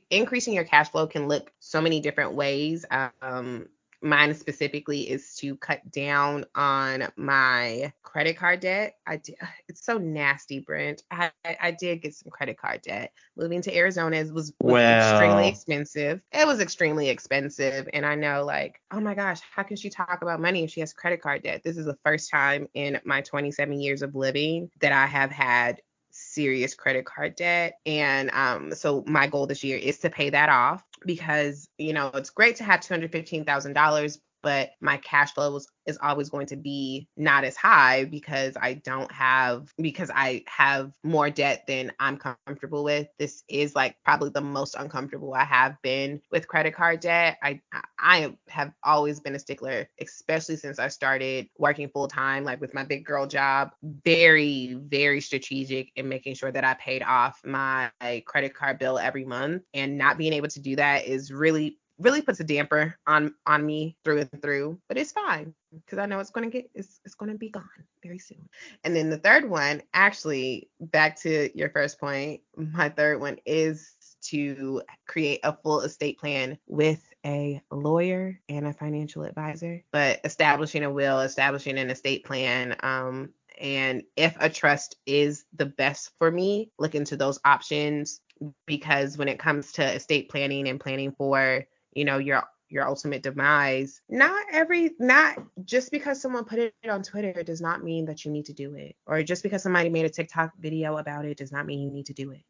increasing 0.10 0.54
your 0.54 0.66
cash 0.66 0.90
flow 0.90 1.08
can 1.08 1.28
look 1.28 1.52
so 1.60 1.82
many 1.82 2.00
different 2.00 2.34
ways. 2.34 2.86
Um, 3.22 3.70
mine 4.02 4.34
specifically 4.34 5.10
is 5.10 5.36
to 5.36 5.56
cut 5.58 5.90
down 5.92 6.46
on 6.56 7.08
my 7.16 7.94
credit 8.04 8.38
card 8.38 8.60
debt. 8.62 8.96
I 9.06 9.18
did, 9.18 9.36
it's 9.68 9.86
so 9.86 9.98
nasty, 9.98 10.60
Brent. 10.60 11.04
I, 11.12 11.32
I 11.46 11.72
did 11.72 12.02
get 12.02 12.16
some 12.16 12.32
credit 12.32 12.58
card 12.58 12.82
debt. 12.82 13.14
Moving 13.38 13.62
to 13.64 13.76
Arizona 13.76 14.18
was, 14.20 14.32
was 14.32 14.54
well. 14.62 15.14
extremely 15.14 15.48
expensive. 15.48 16.22
It 16.32 16.48
was 16.48 16.60
extremely 16.60 17.10
expensive. 17.10 17.88
And 17.94 18.06
I 18.06 18.16
know, 18.16 18.44
like, 18.44 18.82
oh 18.92 19.00
my 19.00 19.14
gosh, 19.14 19.42
how 19.54 19.64
can 19.64 19.78
she 19.78 19.90
talk 19.90 20.20
about 20.22 20.42
money 20.42 20.64
if 20.64 20.72
she 20.72 20.80
has 20.80 20.94
credit 20.94 21.22
card 21.22 21.44
debt? 21.44 21.62
This 21.64 21.78
is 21.78 21.86
the 21.86 21.98
first 22.04 22.30
time 22.30 22.68
in 22.74 23.00
my 23.04 23.22
27 23.22 23.80
years 23.80 24.02
of 24.02 24.16
living 24.16 24.70
that 24.80 24.92
I 24.92 25.06
have 25.06 25.32
had 25.32 25.82
serious 26.12 26.74
credit 26.74 27.06
card 27.06 27.36
debt. 27.36 27.80
And 27.86 28.30
um, 28.32 28.74
so 28.74 29.04
my 29.08 29.28
goal 29.28 29.48
this 29.48 29.64
year 29.64 29.78
is 29.78 30.00
to 30.00 30.10
pay 30.10 30.30
that 30.30 30.50
off 30.50 30.84
because, 31.06 31.68
you 31.78 31.94
know, 31.94 32.12
it's 32.14 32.30
great 32.30 32.56
to 32.58 32.64
have 32.64 32.82
$215,000, 32.82 34.18
but 34.42 34.72
my 34.82 34.98
cash 34.98 35.34
flow 35.34 35.52
was 35.52 35.68
is 35.88 35.98
always 36.02 36.30
going 36.30 36.46
to 36.48 36.56
be 36.56 37.08
not 37.18 37.44
as 37.44 37.56
high 37.56 38.06
because 38.06 38.56
I 38.62 38.76
don't 38.76 39.12
have 39.12 39.74
because 39.78 40.12
I 40.14 40.44
have 40.48 40.92
more 41.04 41.30
debt 41.30 41.66
than 41.68 41.92
I'm 42.00 42.18
comfortable 42.18 42.84
with. 42.84 43.08
This 43.18 43.44
is 43.50 43.76
like 43.76 43.96
probably 44.06 44.30
the 44.30 44.42
most 44.42 44.76
uncomfortable 44.78 45.34
I 45.34 45.44
have 45.44 45.82
been 45.82 46.22
with 46.32 46.48
credit 46.48 46.76
card 46.76 47.00
debt. 47.00 47.38
I 47.42 47.62
I 48.00 48.34
have 48.48 48.74
always 48.84 49.20
been 49.20 49.36
a 49.36 49.40
stickler, 49.40 49.90
especially 50.00 50.56
since 50.56 50.80
I 50.80 50.88
started 50.88 51.48
working 51.58 51.90
full 51.90 52.08
time 52.08 52.44
like 52.44 52.62
with 52.62 52.74
my 52.74 52.84
big 52.84 53.06
girl 53.06 53.28
job, 53.28 53.72
very 53.84 54.76
very 54.76 55.22
strategic 55.22 55.92
in 55.96 56.08
making 56.08 56.36
sure 56.36 56.52
that 56.52 56.64
I 56.64 56.76
paid 56.76 57.04
off 57.04 57.42
my 57.44 57.92
credit 58.26 58.54
card 58.54 58.80
bill 58.80 58.98
every 58.98 59.26
month 59.26 59.64
and 59.74 59.98
not 59.98 60.18
being 60.18 60.34
able 60.34 60.50
to 60.50 60.60
do 60.60 60.76
that 60.76 61.06
is 61.06 61.32
really 61.32 61.78
really 62.02 62.22
puts 62.22 62.40
a 62.40 62.44
damper 62.44 62.98
on 63.08 63.34
on 63.46 63.66
me 63.66 63.98
through 64.04 64.20
and 64.20 64.42
through, 64.42 64.80
but 64.88 64.98
it's 64.98 65.12
fine 65.12 65.54
because 65.86 66.00
I 66.00 66.06
know 66.06 66.20
it's 66.20 66.32
gonna 66.32 66.50
get 66.50 66.70
it's 66.74 67.00
it's 67.06 67.16
gonna 67.16 67.36
be 67.36 67.50
gone 67.50 67.64
very 68.04 68.20
soon. 68.20 68.50
And 68.84 68.96
then 68.96 69.10
the 69.10 69.18
third 69.18 69.50
one, 69.50 69.82
actually, 69.94 70.70
back 70.80 71.20
to 71.22 71.56
your 71.58 71.70
first 71.70 72.00
point, 72.00 72.42
my 72.56 72.90
third 72.90 73.20
one 73.20 73.38
is 73.46 73.96
to 74.24 74.82
create 75.08 75.40
a 75.44 75.58
full 75.64 75.82
estate 75.82 76.20
plan 76.20 76.58
with 76.68 77.08
a 77.26 77.62
lawyer 77.72 78.40
and 78.50 78.68
a 78.68 78.74
financial 78.74 79.24
advisor, 79.24 79.84
but 79.92 80.20
establishing 80.24 80.84
a 80.84 80.92
will, 80.92 81.20
establishing 81.22 81.78
an 81.78 81.90
estate 81.90 82.26
plan, 82.26 82.76
um, 82.84 83.30
and 83.60 84.04
if 84.16 84.36
a 84.40 84.50
trust 84.50 84.96
is 85.06 85.46
the 85.54 85.68
best 85.68 86.12
for 86.18 86.32
me, 86.32 86.72
look 86.80 86.96
into 86.96 87.16
those 87.16 87.40
options 87.46 88.22
because 88.66 89.18
when 89.18 89.28
it 89.28 89.40
comes 89.40 89.72
to 89.74 89.84
estate 89.84 90.30
planning 90.30 90.68
and 90.68 90.80
planning 90.80 91.14
for 91.18 91.64
you 91.94 92.06
know 92.06 92.18
your 92.18 92.44
your 92.70 92.88
ultimate 92.88 93.22
demise 93.22 94.02
not 94.10 94.46
every 94.52 94.92
not 95.00 95.38
just 95.66 95.92
because 95.92 96.22
someone 96.22 96.46
put 96.46 96.60
it 96.60 96.74
on 96.90 97.02
twitter 97.04 97.44
does 97.44 97.62
not 97.62 97.84
mean 97.84 98.06
that 98.06 98.24
you 98.24 98.32
need 98.32 98.46
to 98.46 98.54
do 98.54 98.76
it 98.76 98.96
or 99.06 99.22
just 99.24 99.44
because 99.44 99.62
somebody 99.62 99.90
made 99.90 100.06
a 100.06 100.10
tiktok 100.10 100.52
video 100.60 100.98
about 100.98 101.26
it 101.26 101.38
does 101.38 101.52
not 101.52 101.66
mean 101.66 101.82
you 101.82 101.92
need 101.92 102.06
to 102.06 102.14
do 102.14 102.32
it 102.32 102.44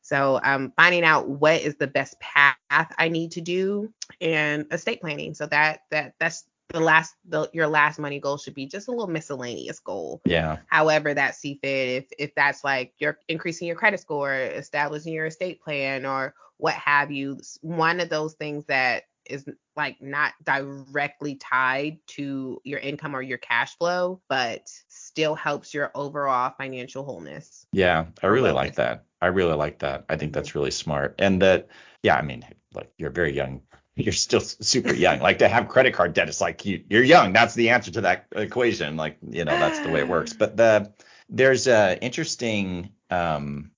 so 0.00 0.38
um, 0.44 0.72
finding 0.76 1.04
out 1.04 1.28
what 1.28 1.60
is 1.60 1.76
the 1.76 1.86
best 1.86 2.18
path 2.20 2.56
i 2.70 3.08
need 3.08 3.32
to 3.32 3.40
do 3.40 3.92
and 4.20 4.66
estate 4.70 5.00
planning 5.00 5.34
so 5.34 5.46
that 5.46 5.80
that 5.90 6.14
that's 6.18 6.44
the 6.70 6.80
last 6.80 7.14
the, 7.26 7.48
your 7.52 7.66
last 7.66 7.98
money 7.98 8.20
goal 8.20 8.36
should 8.36 8.54
be 8.54 8.66
just 8.66 8.88
a 8.88 8.90
little 8.90 9.06
miscellaneous 9.06 9.80
goal. 9.80 10.20
Yeah. 10.24 10.58
However 10.66 11.14
that 11.14 11.34
see 11.34 11.58
fit 11.62 11.88
if 11.88 12.06
if 12.18 12.34
that's 12.34 12.62
like 12.62 12.92
you're 12.98 13.18
increasing 13.28 13.66
your 13.66 13.76
credit 13.76 14.00
score, 14.00 14.34
establishing 14.34 15.14
your 15.14 15.26
estate 15.26 15.62
plan 15.62 16.04
or 16.04 16.34
what 16.58 16.74
have 16.74 17.10
you, 17.10 17.38
one 17.60 18.00
of 18.00 18.08
those 18.08 18.34
things 18.34 18.64
that 18.66 19.04
is 19.28 19.48
like 19.76 20.00
not 20.00 20.32
directly 20.42 21.36
tied 21.36 21.98
to 22.08 22.60
your 22.64 22.78
income 22.78 23.14
or 23.14 23.22
your 23.22 23.38
cash 23.38 23.76
flow, 23.76 24.20
but 24.28 24.62
still 24.88 25.34
helps 25.34 25.74
your 25.74 25.90
overall 25.94 26.52
financial 26.56 27.04
wholeness. 27.04 27.66
Yeah, 27.72 28.06
I 28.22 28.26
really 28.28 28.52
like 28.52 28.76
that. 28.76 29.04
I 29.20 29.26
really 29.26 29.54
like 29.54 29.80
that. 29.80 30.04
I 30.08 30.16
think 30.16 30.32
that's 30.32 30.54
really 30.54 30.70
smart. 30.70 31.14
And 31.18 31.42
that, 31.42 31.68
yeah, 32.02 32.16
I 32.16 32.22
mean, 32.22 32.44
like 32.72 32.90
you're 32.96 33.10
very 33.10 33.34
young 33.34 33.62
you're 33.98 34.12
still 34.12 34.40
super 34.40 34.94
young. 34.94 35.18
Like 35.18 35.38
to 35.38 35.48
have 35.48 35.68
credit 35.68 35.92
card 35.92 36.14
debt, 36.14 36.28
it's 36.28 36.40
like 36.40 36.64
you, 36.64 36.84
you're 36.88 37.02
young. 37.02 37.32
That's 37.32 37.54
the 37.54 37.70
answer 37.70 37.90
to 37.92 38.00
that 38.02 38.26
equation. 38.34 38.96
Like 38.96 39.18
you 39.28 39.44
know, 39.44 39.58
that's 39.58 39.80
the 39.80 39.90
way 39.90 40.00
it 40.00 40.08
works. 40.08 40.32
But 40.38 40.56
the 40.56 40.92
there's 41.28 41.66
a 41.66 41.98
interesting. 42.00 42.90
Um, 43.10 43.70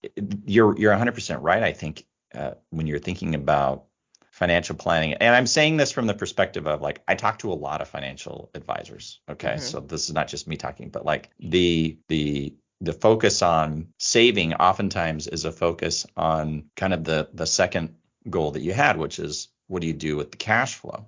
you're 0.45 0.77
you're 0.77 0.93
100% 0.93 1.39
right. 1.41 1.63
I 1.63 1.73
think 1.73 2.05
uh, 2.35 2.53
when 2.71 2.87
you're 2.87 2.99
thinking 2.99 3.35
about 3.35 3.85
financial 4.31 4.77
planning, 4.77 5.15
and 5.15 5.35
I'm 5.35 5.47
saying 5.47 5.77
this 5.77 5.93
from 5.93 6.07
the 6.07 6.15
perspective 6.15 6.67
of 6.67 6.81
like 6.81 7.03
I 7.07 7.15
talk 7.15 7.41
to 7.41 7.53
a 7.53 7.55
lot 7.55 7.81
of 7.81 7.89
financial 7.89 8.51
advisors. 8.55 9.21
Okay, 9.29 9.49
mm-hmm. 9.49 9.61
so 9.61 9.81
this 9.81 10.05
is 10.05 10.15
not 10.15 10.29
just 10.29 10.49
me 10.49 10.57
talking, 10.57 10.91
but 10.91 11.05
like 11.05 11.31
the 11.39 11.99
the 12.09 12.55
the 12.81 12.93
focus 12.93 13.43
on 13.43 13.89
saving 13.99 14.55
oftentimes 14.55 15.27
is 15.27 15.45
a 15.45 15.53
focus 15.53 16.07
on 16.17 16.71
kind 16.77 16.95
of 16.95 17.05
the 17.05 17.29
the 17.35 17.47
second 17.47 17.97
goal 18.29 18.53
that 18.53 18.63
you 18.63 18.73
had, 18.73 18.97
which 18.97 19.19
is 19.19 19.49
what 19.67 19.83
do 19.83 19.87
you 19.87 19.93
do 19.93 20.17
with 20.17 20.31
the 20.31 20.37
cash 20.37 20.75
flow? 20.75 21.07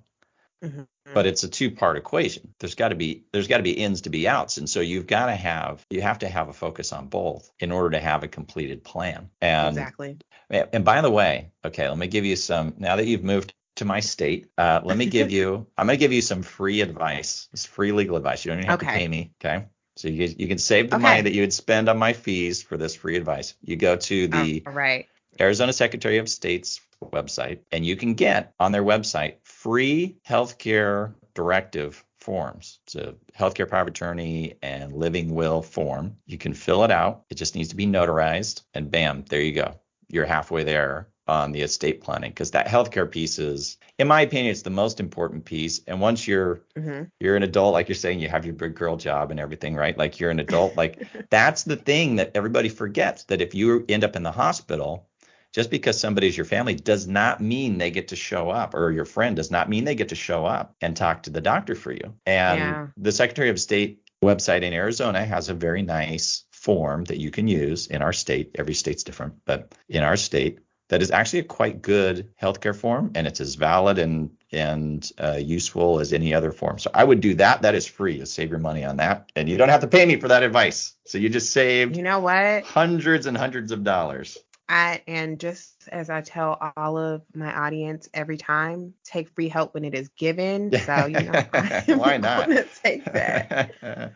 Mm-hmm. 0.63 0.83
But 1.13 1.25
it's 1.25 1.43
a 1.43 1.49
two-part 1.49 1.97
equation. 1.97 2.53
There's 2.59 2.75
got 2.75 2.89
to 2.89 2.95
be 2.95 3.25
there's 3.33 3.47
got 3.47 3.57
to 3.57 3.63
be 3.63 3.71
ins 3.71 4.01
to 4.01 4.09
be 4.09 4.27
outs, 4.27 4.57
and 4.57 4.69
so 4.69 4.79
you've 4.79 5.07
got 5.07 5.25
to 5.25 5.35
have 5.35 5.85
you 5.89 6.01
have 6.01 6.19
to 6.19 6.29
have 6.29 6.47
a 6.47 6.53
focus 6.53 6.93
on 6.93 7.07
both 7.07 7.51
in 7.59 7.71
order 7.71 7.91
to 7.91 7.99
have 7.99 8.23
a 8.23 8.27
completed 8.27 8.83
plan. 8.83 9.29
And 9.41 9.69
exactly. 9.69 10.17
And 10.49 10.85
by 10.85 11.01
the 11.01 11.11
way, 11.11 11.51
okay, 11.65 11.87
let 11.87 11.97
me 11.97 12.07
give 12.07 12.25
you 12.25 12.35
some. 12.35 12.75
Now 12.77 12.95
that 12.95 13.05
you've 13.05 13.23
moved 13.23 13.53
to 13.77 13.85
my 13.85 13.99
state, 13.99 14.47
uh, 14.57 14.81
let 14.83 14.97
me 14.97 15.05
give 15.05 15.31
you. 15.37 15.67
I'm 15.77 15.87
going 15.87 15.97
to 15.97 16.03
give 16.03 16.13
you 16.13 16.21
some 16.21 16.43
free 16.43 16.81
advice. 16.81 17.47
It's 17.53 17.65
free 17.65 17.91
legal 17.91 18.17
advice. 18.17 18.45
You 18.45 18.51
don't 18.51 18.59
even 18.59 18.69
have 18.69 18.81
okay. 18.81 18.91
to 18.91 18.97
pay 18.99 19.07
me. 19.07 19.31
Okay. 19.43 19.65
So 19.95 20.07
you 20.07 20.33
you 20.37 20.47
can 20.47 20.57
save 20.57 20.89
the 20.89 20.95
okay. 20.95 21.03
money 21.03 21.21
that 21.21 21.33
you 21.33 21.41
would 21.41 21.53
spend 21.53 21.87
on 21.87 21.97
my 21.97 22.13
fees 22.13 22.63
for 22.63 22.77
this 22.77 22.95
free 22.95 23.15
advice. 23.15 23.53
You 23.61 23.75
go 23.75 23.95
to 23.95 24.27
the 24.27 24.63
oh, 24.65 24.71
right. 24.71 25.07
Arizona 25.39 25.73
Secretary 25.73 26.17
of 26.17 26.29
State's 26.29 26.81
website, 27.03 27.59
and 27.71 27.85
you 27.85 27.95
can 27.95 28.13
get 28.13 28.53
on 28.59 28.71
their 28.71 28.83
website 28.83 29.35
free 29.43 30.17
healthcare 30.27 31.13
directive 31.33 32.03
forms. 32.19 32.79
It's 32.83 32.95
a 32.95 33.15
healthcare 33.37 33.69
power 33.69 33.81
of 33.81 33.87
attorney 33.87 34.55
and 34.61 34.93
living 34.93 35.35
will 35.35 35.61
form. 35.61 36.15
You 36.25 36.37
can 36.37 36.53
fill 36.53 36.83
it 36.83 36.91
out. 36.91 37.25
It 37.29 37.35
just 37.35 37.55
needs 37.55 37.69
to 37.69 37.75
be 37.75 37.85
notarized, 37.85 38.63
and 38.73 38.89
bam, 38.89 39.25
there 39.29 39.41
you 39.41 39.53
go. 39.53 39.79
You're 40.09 40.25
halfway 40.25 40.63
there 40.63 41.07
on 41.27 41.53
the 41.53 41.61
estate 41.61 42.01
planning 42.01 42.31
because 42.31 42.51
that 42.51 42.67
healthcare 42.67 43.09
piece 43.09 43.39
is, 43.39 43.77
in 43.97 44.07
my 44.07 44.21
opinion, 44.21 44.51
it's 44.51 44.63
the 44.63 44.69
most 44.69 44.99
important 44.99 45.45
piece. 45.45 45.81
And 45.87 46.01
once 46.01 46.27
you're 46.27 46.61
mm-hmm. 46.77 47.03
you're 47.19 47.35
an 47.35 47.43
adult, 47.43 47.73
like 47.73 47.87
you're 47.87 47.95
saying, 47.95 48.19
you 48.19 48.29
have 48.29 48.45
your 48.45 48.55
big 48.55 48.75
girl 48.75 48.97
job 48.97 49.31
and 49.31 49.39
everything, 49.39 49.75
right? 49.75 49.97
Like 49.97 50.19
you're 50.19 50.31
an 50.31 50.39
adult, 50.39 50.75
like 50.77 51.07
that's 51.29 51.63
the 51.63 51.77
thing 51.77 52.17
that 52.17 52.31
everybody 52.35 52.69
forgets 52.69 53.23
that 53.25 53.41
if 53.41 53.55
you 53.55 53.85
end 53.87 54.03
up 54.03 54.15
in 54.15 54.23
the 54.23 54.31
hospital, 54.31 55.07
just 55.53 55.69
because 55.69 55.99
somebody's 55.99 56.35
your 56.35 56.45
family 56.45 56.73
does 56.73 57.07
not 57.07 57.39
mean 57.39 57.77
they 57.77 57.91
get 57.91 58.07
to 58.09 58.15
show 58.15 58.49
up 58.49 58.73
or 58.73 58.91
your 58.91 59.05
friend 59.05 59.35
does 59.35 59.51
not 59.51 59.69
mean 59.69 59.85
they 59.85 59.95
get 59.95 60.09
to 60.09 60.15
show 60.15 60.45
up 60.45 60.75
and 60.81 60.97
talk 60.97 61.23
to 61.23 61.29
the 61.29 61.41
doctor 61.41 61.75
for 61.75 61.91
you. 61.91 62.15
And 62.25 62.59
yeah. 62.59 62.87
the 62.97 63.11
Secretary 63.11 63.49
of 63.49 63.59
State 63.59 64.01
website 64.23 64.63
in 64.63 64.73
Arizona 64.73 65.23
has 65.23 65.49
a 65.49 65.53
very 65.53 65.83
nice 65.83 66.45
form 66.63 67.03
that 67.05 67.19
you 67.19 67.29
can 67.29 67.47
use 67.47 67.87
in 67.87 68.01
our 68.01 68.13
state. 68.13 68.51
Every 68.55 68.73
state's 68.73 69.03
different, 69.03 69.33
but 69.45 69.73
in 69.89 70.01
our 70.03 70.15
state, 70.15 70.59
that 70.89 71.01
is 71.01 71.11
actually 71.11 71.39
a 71.39 71.43
quite 71.43 71.81
good 71.81 72.29
healthcare 72.41 72.75
form 72.75 73.11
and 73.15 73.25
it's 73.27 73.41
as 73.41 73.55
valid 73.55 73.97
and 73.99 74.29
and 74.51 75.11
uh, 75.17 75.39
useful 75.41 75.99
as 75.99 76.13
any 76.13 76.33
other 76.33 76.51
form. 76.51 76.77
So 76.77 76.91
I 76.93 77.03
would 77.03 77.19
do 77.19 77.33
that. 77.35 77.63
That 77.63 77.73
is 77.75 77.87
free. 77.87 78.17
You 78.19 78.25
save 78.25 78.49
your 78.51 78.59
money 78.59 78.83
on 78.85 78.97
that, 78.97 79.31
and 79.35 79.49
you 79.49 79.57
don't 79.57 79.69
have 79.69 79.81
to 79.81 79.87
pay 79.87 80.05
me 80.05 80.17
for 80.17 80.27
that 80.27 80.43
advice. 80.43 80.93
So 81.05 81.17
you 81.17 81.29
just 81.29 81.51
saved 81.51 81.97
You 81.97 82.03
know 82.03 82.19
what? 82.19 82.63
hundreds 82.63 83.25
and 83.25 83.35
hundreds 83.35 83.71
of 83.71 83.83
dollars. 83.83 84.37
I 84.69 85.01
and 85.07 85.39
just 85.39 85.89
as 85.91 86.09
I 86.09 86.21
tell 86.21 86.73
all 86.77 86.97
of 86.97 87.23
my 87.35 87.51
audience 87.53 88.07
every 88.13 88.37
time, 88.37 88.93
take 89.03 89.29
free 89.29 89.49
help 89.49 89.73
when 89.73 89.83
it 89.85 89.95
is 89.95 90.09
given. 90.17 90.71
So 90.85 91.05
you 91.07 91.25
know, 91.25 91.43
Why 91.87 92.17
not? 92.17 92.49
take 92.83 93.03
that 93.05 93.73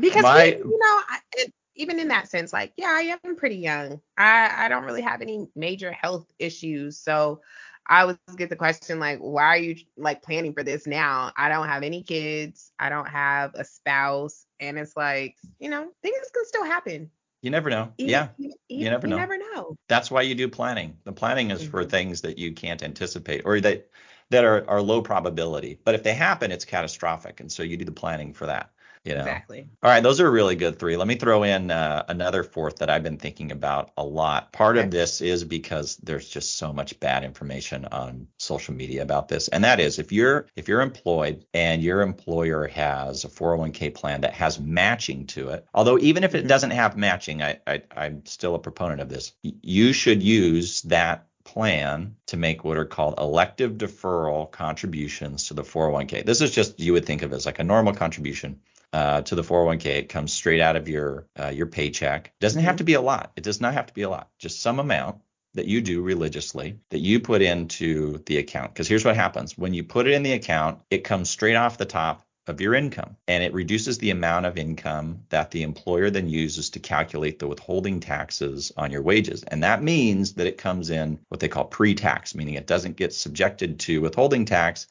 because 0.00 0.22
My- 0.24 0.44
we, 0.44 0.70
you 0.72 0.78
know, 0.78 1.00
I, 1.08 1.18
it, 1.32 1.52
even 1.78 1.98
in 2.00 2.08
that 2.08 2.28
sense, 2.28 2.52
like 2.52 2.74
yeah, 2.76 2.88
I 2.90 3.18
am 3.24 3.36
pretty 3.36 3.56
young. 3.56 4.00
I 4.18 4.66
I 4.66 4.68
don't 4.68 4.84
really 4.84 5.02
have 5.02 5.22
any 5.22 5.48
major 5.56 5.92
health 5.92 6.26
issues, 6.38 6.98
so 6.98 7.40
I 7.88 8.02
always 8.02 8.18
get 8.36 8.50
the 8.50 8.56
question 8.56 9.00
like, 9.00 9.18
why 9.20 9.44
are 9.46 9.56
you 9.58 9.76
like 9.96 10.22
planning 10.22 10.52
for 10.52 10.62
this 10.62 10.86
now? 10.86 11.32
I 11.36 11.48
don't 11.48 11.68
have 11.68 11.82
any 11.82 12.02
kids. 12.02 12.72
I 12.78 12.90
don't 12.90 13.08
have 13.08 13.52
a 13.54 13.64
spouse, 13.64 14.44
and 14.60 14.78
it's 14.78 14.96
like, 14.96 15.36
you 15.60 15.70
know, 15.70 15.90
things 16.02 16.30
can 16.34 16.44
still 16.46 16.64
happen. 16.64 17.10
you 17.42 17.50
never 17.50 17.70
know. 17.70 17.92
Even- 17.98 18.10
yeah, 18.10 18.28
you, 18.38 18.52
you 18.68 18.90
never 18.90 19.06
know. 19.06 19.16
You 19.16 19.20
never 19.22 19.38
know. 19.38 19.76
that's 19.88 20.10
why 20.10 20.22
you 20.22 20.34
do 20.34 20.48
planning. 20.48 20.98
The 21.04 21.12
planning 21.12 21.50
is 21.50 21.62
for 21.62 21.84
Mhm. 21.84 21.90
things 21.90 22.20
that 22.22 22.38
you 22.38 22.52
can't 22.52 22.82
anticipate 22.82 23.42
or 23.46 23.60
that 23.60 23.88
that 24.30 24.44
are, 24.44 24.68
are 24.68 24.82
low 24.82 25.00
probability. 25.02 25.78
But 25.84 25.94
if 25.94 26.02
they 26.02 26.14
happen, 26.14 26.52
it's 26.52 26.64
catastrophic, 26.66 27.40
and 27.40 27.50
so 27.50 27.62
you 27.62 27.76
do 27.78 27.84
the 27.86 27.92
planning 27.92 28.34
for 28.34 28.46
that. 28.46 28.70
You 29.08 29.14
know. 29.14 29.20
Exactly. 29.20 29.66
All 29.82 29.90
right, 29.90 30.02
those 30.02 30.20
are 30.20 30.30
really 30.30 30.54
good 30.54 30.78
three. 30.78 30.98
Let 30.98 31.08
me 31.08 31.14
throw 31.14 31.42
in 31.42 31.70
uh, 31.70 32.04
another 32.08 32.44
fourth 32.44 32.76
that 32.76 32.90
I've 32.90 33.02
been 33.02 33.16
thinking 33.16 33.52
about 33.52 33.90
a 33.96 34.04
lot. 34.04 34.52
Part 34.52 34.76
of 34.76 34.90
this 34.90 35.22
is 35.22 35.44
because 35.44 35.96
there's 36.02 36.28
just 36.28 36.56
so 36.56 36.74
much 36.74 37.00
bad 37.00 37.24
information 37.24 37.86
on 37.86 38.28
social 38.38 38.74
media 38.74 39.00
about 39.00 39.28
this, 39.28 39.48
and 39.48 39.64
that 39.64 39.80
is 39.80 39.98
if 39.98 40.12
you're 40.12 40.46
if 40.56 40.68
you're 40.68 40.82
employed 40.82 41.46
and 41.54 41.82
your 41.82 42.02
employer 42.02 42.66
has 42.66 43.24
a 43.24 43.28
401k 43.28 43.94
plan 43.94 44.20
that 44.20 44.34
has 44.34 44.60
matching 44.60 45.26
to 45.28 45.48
it, 45.48 45.64
although 45.72 45.98
even 45.98 46.22
if 46.22 46.34
it 46.34 46.44
Mhm. 46.44 46.48
doesn't 46.48 46.72
have 46.72 46.98
matching, 46.98 47.42
I, 47.42 47.60
I 47.66 47.82
I'm 47.96 48.26
still 48.26 48.54
a 48.56 48.58
proponent 48.58 49.00
of 49.00 49.08
this. 49.08 49.32
You 49.42 49.94
should 49.94 50.22
use 50.22 50.82
that 50.82 51.24
plan 51.44 52.14
to 52.26 52.36
make 52.36 52.62
what 52.62 52.76
are 52.76 52.84
called 52.84 53.14
elective 53.16 53.72
deferral 53.78 54.50
contributions 54.50 55.44
to 55.48 55.54
the 55.54 55.62
401k. 55.64 56.22
This 56.26 56.42
is 56.42 56.50
just 56.50 56.78
you 56.78 56.92
would 56.92 57.06
think 57.06 57.22
of 57.22 57.32
as 57.32 57.46
like 57.46 57.58
a 57.58 57.64
normal 57.64 57.94
contribution 57.94 58.60
uh, 58.92 59.22
to 59.22 59.34
the 59.34 59.42
401k. 59.42 59.86
It 59.86 60.08
comes 60.08 60.32
straight 60.32 60.60
out 60.60 60.76
of 60.76 60.88
your 60.88 61.26
uh, 61.38 61.48
your 61.48 61.66
paycheck. 61.66 62.32
Doesn't 62.40 62.62
have 62.62 62.74
Mhm. 62.76 62.78
to 62.78 62.84
be 62.84 62.94
a 62.94 63.00
lot. 63.00 63.32
It 63.36 63.44
does 63.44 63.60
not 63.60 63.74
have 63.74 63.86
to 63.86 63.94
be 63.94 64.02
a 64.02 64.10
lot. 64.10 64.30
Just 64.38 64.62
some 64.62 64.78
amount 64.80 65.16
that 65.54 65.66
you 65.66 65.80
do 65.80 66.02
religiously 66.02 66.78
that 66.90 67.00
you 67.00 67.20
put 67.20 67.42
into 67.42 68.18
the 68.26 68.38
account. 68.38 68.72
Because 68.72 68.88
here's 68.88 69.04
what 69.04 69.16
happens 69.16 69.56
when 69.58 69.74
you 69.74 69.82
put 69.84 70.06
it 70.06 70.12
in 70.12 70.22
the 70.22 70.32
account, 70.32 70.80
it 70.90 71.04
comes 71.04 71.30
straight 71.30 71.56
off 71.56 71.78
the 71.78 71.84
top 71.84 72.24
of 72.46 72.60
your 72.62 72.74
income 72.74 73.14
and 73.26 73.42
it 73.42 73.52
reduces 73.52 73.98
the 73.98 74.10
amount 74.10 74.46
of 74.46 74.56
income 74.56 75.20
that 75.28 75.50
the 75.50 75.62
employer 75.62 76.08
then 76.08 76.28
uses 76.30 76.70
to 76.70 76.78
calculate 76.78 77.38
the 77.38 77.46
withholding 77.46 78.00
taxes 78.00 78.72
on 78.76 78.90
your 78.90 79.02
wages. 79.02 79.42
And 79.42 79.62
that 79.62 79.82
means 79.82 80.32
that 80.34 80.46
it 80.46 80.56
comes 80.56 80.88
in 80.88 81.18
what 81.28 81.40
they 81.40 81.48
call 81.48 81.64
pre-tax, 81.66 82.34
meaning 82.34 82.54
it 82.54 82.66
doesn't 82.66 82.96
get 82.96 83.12
subjected 83.12 83.78
to 83.80 84.00
withholding 84.00 84.46
tax, 84.46 84.86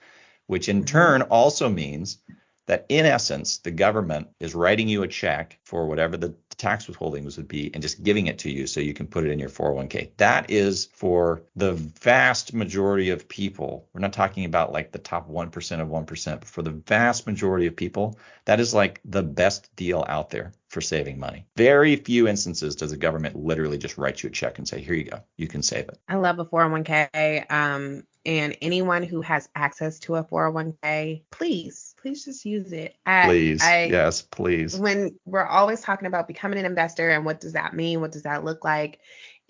which 0.46 0.70
in 0.70 0.84
Mhm. 0.84 0.88
turn 0.88 1.22
also 1.24 1.68
means 1.68 2.20
that 2.68 2.86
in 2.90 3.06
essence, 3.06 3.58
the 3.58 3.72
government 3.72 4.28
is 4.40 4.54
writing 4.54 4.88
you 4.88 5.04
a 5.04 5.08
check 5.08 5.58
for 5.64 5.88
whatever 5.88 6.16
the 6.16 6.36
tax 6.58 6.88
withholdings 6.88 7.38
would 7.38 7.48
be 7.48 7.72
and 7.74 7.82
just 7.82 8.04
giving 8.04 8.28
it 8.28 8.40
to 8.40 8.52
you 8.52 8.68
so 8.68 8.80
you 8.80 8.94
can 8.94 9.08
put 9.08 9.24
it 9.24 9.32
in 9.32 9.40
your 9.40 9.50
401k. 9.50 10.10
That 10.18 10.50
is 10.50 10.86
for 10.94 11.44
the 11.56 11.74
vast 11.74 12.54
majority 12.54 13.10
of 13.10 13.28
people. 13.30 13.88
We're 13.94 14.02
not 14.02 14.14
talking 14.14 14.46
about 14.46 14.74
like 14.74 14.92
the 14.92 15.00
top 15.00 15.30
1% 15.30 15.80
of 15.80 15.88
1%, 15.88 16.40
but 16.40 16.46
for 16.46 16.62
the 16.62 16.72
vast 16.72 17.28
majority 17.28 17.68
of 17.68 17.76
people, 17.76 18.18
that 18.46 18.60
is 18.60 18.74
like 18.74 19.02
the 19.06 19.24
best 19.24 19.74
deal 19.76 20.04
out 20.08 20.30
there 20.30 20.52
for 20.70 20.82
saving 20.82 21.20
money. 21.20 21.46
Very 21.56 21.96
few 21.96 22.28
instances 22.28 22.76
does 22.76 22.92
the 22.92 22.98
government 22.98 23.36
literally 23.36 23.78
just 23.78 23.98
write 23.98 24.24
you 24.24 24.28
a 24.28 24.32
check 24.32 24.58
and 24.58 24.68
say, 24.68 24.82
here 24.82 24.96
you 24.96 25.06
go, 25.06 25.20
you 25.38 25.48
can 25.48 25.64
save 25.64 25.88
it. 25.88 26.00
I 26.10 26.16
love 26.16 26.40
a 26.40 26.46
401k. 26.46 27.50
Um, 27.52 28.04
and 28.26 28.58
anyone 28.62 29.04
who 29.04 29.22
has 29.22 29.48
access 29.56 30.00
to 30.00 30.16
a 30.16 30.24
401k, 30.24 31.24
please, 31.32 31.96
please 32.08 32.24
just 32.26 32.46
use 32.46 32.72
it. 32.72 32.96
I, 33.06 33.26
Please. 33.26 33.62
I, 33.62 33.86
yes, 33.86 34.22
please. 34.22 34.78
When 34.78 35.18
we're 35.26 35.46
always 35.46 35.82
talking 35.82 36.08
about 36.08 36.28
becoming 36.28 36.60
an 36.60 36.66
investor 36.66 37.10
and 37.10 37.26
what 37.26 37.42
does 37.42 37.54
that 37.54 37.74
mean? 37.74 38.00
What 38.00 38.14
does 38.14 38.24
that 38.24 38.46
look 38.46 38.64
like? 38.64 39.00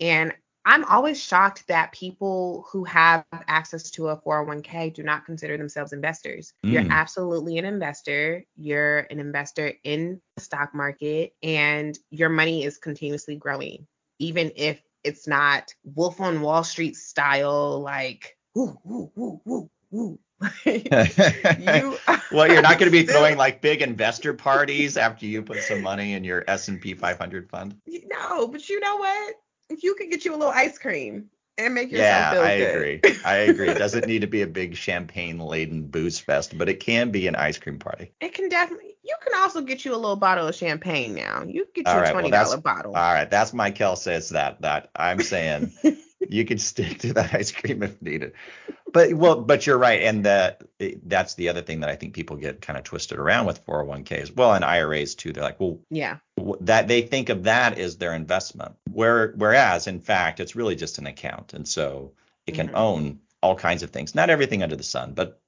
And 0.00 0.32
I'm 0.64 0.84
always 0.84 1.22
shocked 1.22 1.68
that 1.68 1.92
people 1.92 2.66
who 2.70 2.84
have 2.84 3.24
access 3.46 3.90
to 3.92 4.08
a 4.08 4.20
401k 4.20 4.92
do 4.92 5.02
not 5.02 5.24
consider 5.24 5.56
themselves 5.56 5.92
investors. 5.92 6.52
You're 6.62 6.82
Mm. 6.82 6.90
absolutely 6.90 7.58
an 7.58 7.64
investor. 7.64 8.44
You're 8.56 9.06
an 9.10 9.20
investor 9.20 9.72
in 9.84 10.20
the 10.36 10.42
stock 10.42 10.74
market 10.74 11.32
and 11.42 11.96
your 12.10 12.28
money 12.28 12.64
is 12.64 12.76
continuously 12.76 13.36
growing, 13.36 13.86
even 14.18 14.52
if 14.56 14.82
it's 15.04 15.28
not 15.28 15.72
Wolf 15.84 16.20
on 16.20 16.42
Wall 16.42 16.64
Street 16.64 16.96
style, 16.96 17.80
like, 17.80 18.36
woo, 18.54 18.76
woo, 18.84 19.10
woo, 19.14 19.40
woo, 19.44 19.70
woo. 19.90 20.18
You 20.64 21.98
well, 22.32 22.50
you're 22.50 22.62
not 22.62 22.78
going 22.78 22.90
to 22.90 22.90
be 22.90 23.02
still- 23.02 23.14
throwing 23.20 23.36
like 23.36 23.60
big 23.60 23.82
investor 23.82 24.34
parties 24.34 24.96
after 24.96 25.26
you 25.26 25.42
put 25.42 25.62
some 25.62 25.82
money 25.82 26.12
in 26.12 26.24
your 26.24 26.44
S&P 26.46 26.94
500 26.94 27.48
fund. 27.50 27.76
No, 27.86 28.48
but 28.48 28.68
you 28.68 28.80
know 28.80 28.96
what? 28.96 29.34
If 29.70 29.82
you 29.82 29.94
could 29.94 30.10
get 30.10 30.24
you 30.24 30.32
a 30.34 30.36
little 30.36 30.52
ice 30.52 30.78
cream 30.78 31.30
and 31.58 31.74
make 31.74 31.90
yourself 31.90 32.08
Yeah, 32.10 32.30
feel 32.32 32.42
I 32.42 32.52
good. 32.52 32.76
agree. 32.76 33.18
I 33.24 33.34
agree. 33.36 33.68
It 33.68 33.78
doesn't 33.78 34.06
need 34.06 34.20
to 34.20 34.26
be 34.26 34.42
a 34.42 34.46
big 34.46 34.76
champagne 34.76 35.38
laden 35.38 35.88
booze 35.88 36.18
fest, 36.18 36.56
but 36.56 36.68
it 36.68 36.80
can 36.80 37.10
be 37.10 37.26
an 37.26 37.34
ice 37.36 37.58
cream 37.58 37.78
party. 37.78 38.12
It 38.20 38.34
can 38.34 38.48
definitely. 38.48 38.94
You 39.02 39.16
can 39.22 39.40
also 39.40 39.60
get 39.62 39.84
you 39.84 39.94
a 39.94 39.96
little 39.96 40.16
bottle 40.16 40.46
of 40.46 40.54
champagne 40.54 41.14
now. 41.14 41.44
You 41.46 41.66
get 41.74 41.86
you 41.86 41.92
All 41.92 41.98
a 41.98 42.02
right, 42.02 42.12
well, 42.14 42.22
twenty 42.22 42.30
dollar 42.30 42.44
dollar 42.44 42.56
bottle. 42.58 42.96
All 42.96 43.12
right, 43.12 43.30
that's 43.30 43.50
Mykail 43.52 43.96
says 43.96 44.30
that. 44.30 44.60
That 44.62 44.90
I'm 44.94 45.20
saying 45.20 45.72
you 46.28 46.44
can 46.44 46.58
stick 46.58 46.98
to 47.00 47.12
that 47.14 47.34
ice 47.34 47.52
cream 47.52 47.82
if 47.82 48.00
needed. 48.00 48.32
But 48.92 49.12
well, 49.14 49.40
but 49.40 49.66
you're 49.66 49.78
right, 49.78 50.02
and 50.02 50.24
that 50.24 50.62
that's 51.04 51.34
the 51.34 51.48
other 51.48 51.62
thing 51.62 51.80
that 51.80 51.90
I 51.90 51.96
think 51.96 52.14
people 52.14 52.36
get 52.36 52.60
kind 52.62 52.78
of 52.78 52.84
twisted 52.84 53.18
around 53.18 53.46
with 53.46 53.64
401ks. 53.66 54.34
Well, 54.34 54.54
and 54.54 54.64
IRAs 54.64 55.14
too. 55.14 55.32
They're 55.32 55.42
like, 55.44 55.60
well, 55.60 55.78
yeah. 55.90 56.16
that 56.60 56.88
they 56.88 57.02
think 57.02 57.28
of 57.28 57.44
that 57.44 57.78
as 57.78 57.96
their 57.98 58.14
investment 58.14 58.74
where 58.92 59.32
whereas 59.36 59.86
in 59.86 60.00
fact 60.00 60.40
it's 60.40 60.56
really 60.56 60.76
just 60.76 60.98
an 60.98 61.06
account 61.06 61.52
and 61.52 61.66
so 61.68 62.12
it 62.46 62.54
can 62.54 62.68
Mhm. 62.68 62.74
own 62.74 63.20
all 63.42 63.54
kinds 63.56 63.82
of 63.82 63.90
things 63.90 64.14
not 64.14 64.30
everything 64.30 64.62
under 64.62 64.76
the 64.76 64.82
sun 64.84 65.12
but 65.14 65.40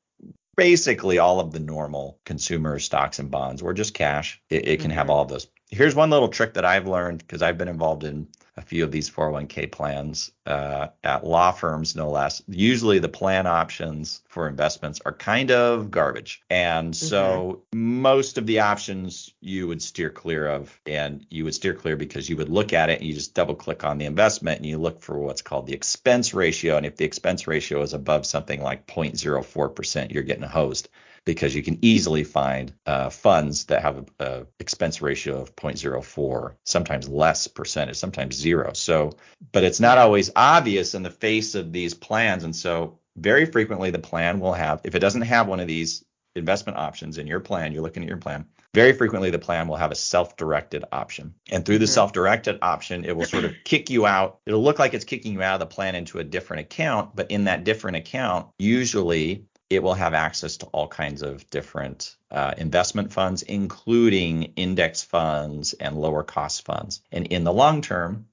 basically 0.56 1.18
all 1.18 1.40
of 1.40 1.52
the 1.52 1.60
normal 1.60 2.18
consumer 2.26 2.78
stocks 2.78 3.18
and 3.20 3.30
bonds 3.30 3.62
or 3.62 3.72
just 3.72 3.94
cash 3.94 4.42
it, 4.50 4.66
it 4.68 4.80
can 4.80 4.90
have 4.90 5.06
Mhm. 5.06 5.10
all 5.10 5.22
of 5.22 5.28
those 5.28 5.46
here's 5.70 5.94
one 5.94 6.10
little 6.10 6.28
trick 6.28 6.54
that 6.54 6.64
i've 6.64 6.86
learned 6.86 7.18
because 7.18 7.42
i've 7.42 7.58
been 7.58 7.68
involved 7.68 8.04
in 8.04 8.26
a 8.60 8.62
few 8.62 8.84
of 8.84 8.92
these 8.92 9.08
401k 9.08 9.72
plans 9.72 10.30
uh, 10.46 10.88
at 11.02 11.24
law 11.24 11.50
firms 11.50 11.96
no 11.96 12.10
less. 12.10 12.42
Usually 12.46 12.98
the 12.98 13.08
plan 13.08 13.46
options 13.46 14.22
for 14.28 14.48
investments 14.48 15.00
are 15.06 15.12
kind 15.12 15.50
of 15.50 15.90
garbage. 15.90 16.42
And 16.50 16.94
so 16.94 17.62
most 17.72 18.36
of 18.36 18.46
the 18.46 18.60
options 18.60 19.32
you 19.40 19.66
would 19.66 19.82
steer 19.82 20.10
clear 20.10 20.46
of 20.46 20.78
and 20.84 21.26
you 21.30 21.44
would 21.44 21.54
steer 21.54 21.74
clear 21.74 21.96
because 21.96 22.28
you 22.28 22.36
would 22.36 22.50
look 22.50 22.72
at 22.72 22.90
it 22.90 23.00
and 23.00 23.08
you 23.08 23.14
just 23.14 23.34
double 23.34 23.54
click 23.54 23.82
on 23.82 23.98
the 23.98 24.04
investment 24.04 24.58
and 24.58 24.66
you 24.66 24.78
look 24.78 25.00
for 25.00 25.18
what's 25.18 25.42
called 25.42 25.66
the 25.66 25.74
expense 25.74 26.34
ratio. 26.34 26.76
And 26.76 26.84
if 26.84 26.96
the 26.96 27.06
expense 27.06 27.46
ratio 27.46 27.80
is 27.80 27.94
above 27.94 28.26
something 28.26 28.62
like 28.62 28.86
0.04% 28.86 30.12
you're 30.12 30.22
getting 30.22 30.44
a 30.44 30.48
hosed 30.48 30.88
because 31.34 31.54
you 31.54 31.62
can 31.62 31.78
easily 31.80 32.24
find 32.24 32.72
uh, 32.86 33.08
funds 33.08 33.66
that 33.66 33.82
have 33.82 33.98
a, 34.18 34.24
a 34.24 34.46
expense 34.58 35.00
ratio 35.00 35.40
of 35.40 35.54
0.04 35.54 36.54
sometimes 36.64 37.08
less 37.08 37.46
percentage 37.46 37.96
sometimes 37.96 38.34
zero. 38.34 38.72
So 38.74 39.12
but 39.52 39.62
it's 39.62 39.78
not 39.78 39.96
always 39.96 40.30
obvious 40.34 40.94
in 40.94 41.04
the 41.04 41.10
face 41.10 41.54
of 41.54 41.72
these 41.72 41.94
plans. 41.94 42.42
And 42.42 42.54
so 42.54 42.98
very 43.16 43.46
frequently 43.46 43.90
the 43.90 44.00
plan 44.00 44.40
will 44.40 44.54
have 44.54 44.80
if 44.82 44.96
it 44.96 44.98
doesn't 44.98 45.22
have 45.22 45.46
one 45.46 45.60
of 45.60 45.68
these 45.68 46.04
investment 46.34 46.78
options 46.78 47.16
in 47.16 47.26
your 47.28 47.40
plan 47.40 47.72
you're 47.72 47.82
looking 47.82 48.02
at 48.02 48.08
your 48.08 48.18
plan 48.18 48.44
very 48.72 48.92
frequently 48.92 49.30
the 49.30 49.38
plan 49.38 49.66
will 49.66 49.74
have 49.76 49.90
a 49.90 49.96
self-directed 49.96 50.84
option. 50.92 51.34
And 51.50 51.66
through 51.66 51.78
the 51.78 51.86
Mhm. 51.86 51.94
self-directed 51.94 52.58
option 52.62 53.04
it 53.04 53.16
will 53.16 53.24
sort 53.24 53.44
of 53.44 53.52
kick 53.64 53.90
you 53.90 54.06
out. 54.06 54.38
It'll 54.46 54.62
look 54.62 54.78
like 54.78 54.94
it's 54.94 55.04
kicking 55.04 55.32
you 55.32 55.42
out 55.42 55.54
of 55.54 55.60
the 55.60 55.74
plan 55.74 55.96
into 55.96 56.18
a 56.20 56.24
different 56.24 56.60
account 56.60 57.16
but 57.16 57.30
in 57.30 57.44
that 57.44 57.64
different 57.64 57.96
account 57.96 58.46
usually 58.58 59.44
it 59.70 59.82
will 59.82 59.94
have 59.94 60.14
access 60.14 60.58
to 60.58 60.66
all 60.66 60.88
kinds 60.88 61.22
of 61.22 61.48
different 61.48 62.16
uh, 62.30 62.52
investment 62.58 63.12
funds 63.12 63.42
including 63.42 64.52
index 64.56 65.02
funds 65.02 65.72
and 65.74 65.96
lower 65.96 66.24
cost 66.24 66.64
funds. 66.64 67.00
And 67.12 67.26
in 67.28 67.44
the 67.44 67.52
long 67.52 67.80
term 67.80 68.26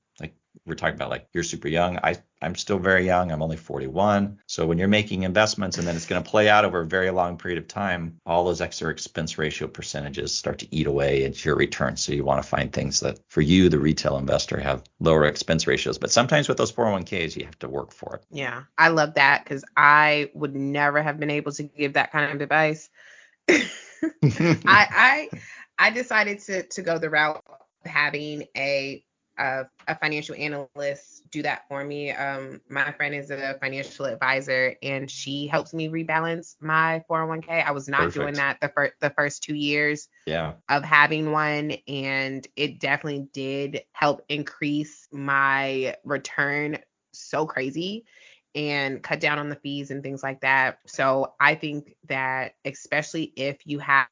we're 0.67 0.75
talking 0.75 0.95
about 0.95 1.09
like 1.09 1.27
you're 1.33 1.43
super 1.43 1.67
young. 1.67 1.97
I 2.03 2.17
I'm 2.41 2.55
still 2.55 2.77
very 2.77 3.05
young. 3.05 3.31
I'm 3.31 3.41
only 3.41 3.57
41. 3.57 4.39
So 4.45 4.67
when 4.67 4.77
you're 4.77 4.87
making 4.87 5.23
investments 5.23 5.77
and 5.77 5.87
then 5.87 5.95
it's 5.95 6.05
going 6.05 6.23
to 6.23 6.29
play 6.29 6.49
out 6.49 6.65
over 6.65 6.81
a 6.81 6.85
very 6.85 7.09
long 7.09 7.37
period 7.37 7.57
of 7.57 7.67
time, 7.67 8.19
all 8.27 8.43
those 8.45 8.61
extra 8.61 8.91
expense 8.91 9.39
ratio 9.39 9.67
percentages 9.67 10.37
start 10.37 10.59
to 10.59 10.75
eat 10.75 10.85
away 10.85 11.23
into 11.23 11.49
your 11.49 11.55
return. 11.55 11.97
So 11.97 12.11
you 12.11 12.23
want 12.23 12.43
to 12.43 12.47
find 12.47 12.71
things 12.71 12.99
that 12.99 13.19
for 13.27 13.41
you, 13.41 13.69
the 13.69 13.79
retail 13.79 14.17
investor, 14.17 14.59
have 14.59 14.83
lower 14.99 15.25
expense 15.25 15.65
ratios. 15.65 15.97
But 15.97 16.11
sometimes 16.11 16.47
with 16.47 16.57
those 16.57 16.71
401ks, 16.71 17.35
you 17.35 17.45
have 17.45 17.57
to 17.59 17.69
work 17.69 17.91
for 17.91 18.15
it. 18.17 18.25
Yeah, 18.29 18.63
I 18.77 18.89
love 18.89 19.15
that 19.15 19.43
because 19.43 19.63
I 19.75 20.29
would 20.35 20.55
never 20.55 21.01
have 21.01 21.19
been 21.19 21.31
able 21.31 21.53
to 21.53 21.63
give 21.63 21.93
that 21.93 22.11
kind 22.11 22.31
of 22.35 22.41
advice. 22.41 22.89
I 23.49 23.59
I 24.65 25.29
I 25.79 25.89
decided 25.91 26.39
to 26.41 26.63
to 26.63 26.81
go 26.81 26.99
the 26.99 27.09
route 27.09 27.43
of 27.47 27.91
having 27.91 28.45
a 28.55 29.03
a, 29.37 29.65
a 29.87 29.95
financial 29.95 30.35
analyst 30.35 31.29
do 31.31 31.41
that 31.43 31.67
for 31.67 31.83
me. 31.83 32.11
Um, 32.11 32.61
my 32.69 32.91
friend 32.91 33.13
is 33.13 33.31
a 33.31 33.57
financial 33.59 34.05
advisor 34.05 34.75
and 34.81 35.09
she 35.09 35.47
helps 35.47 35.73
me 35.73 35.89
rebalance 35.89 36.55
my 36.61 37.03
401k. 37.09 37.65
I 37.65 37.71
was 37.71 37.87
not 37.87 37.99
Perfect. 37.99 38.15
doing 38.15 38.33
that 38.35 38.59
the 38.61 38.69
first 38.69 38.93
the 38.99 39.09
first 39.11 39.43
two 39.43 39.55
years 39.55 40.09
yeah. 40.25 40.53
of 40.69 40.83
having 40.83 41.31
one, 41.31 41.73
and 41.87 42.47
it 42.55 42.79
definitely 42.79 43.27
did 43.33 43.81
help 43.91 44.23
increase 44.29 45.07
my 45.11 45.95
return 46.03 46.79
so 47.13 47.45
crazy 47.45 48.05
and 48.55 49.03
cut 49.03 49.19
down 49.19 49.37
on 49.37 49.49
the 49.49 49.55
fees 49.55 49.91
and 49.91 50.01
things 50.01 50.23
like 50.23 50.41
that. 50.41 50.79
So 50.87 51.33
I 51.39 51.55
think 51.55 51.95
that 52.07 52.53
especially 52.65 53.31
if 53.35 53.57
you 53.65 53.79
have 53.79 54.07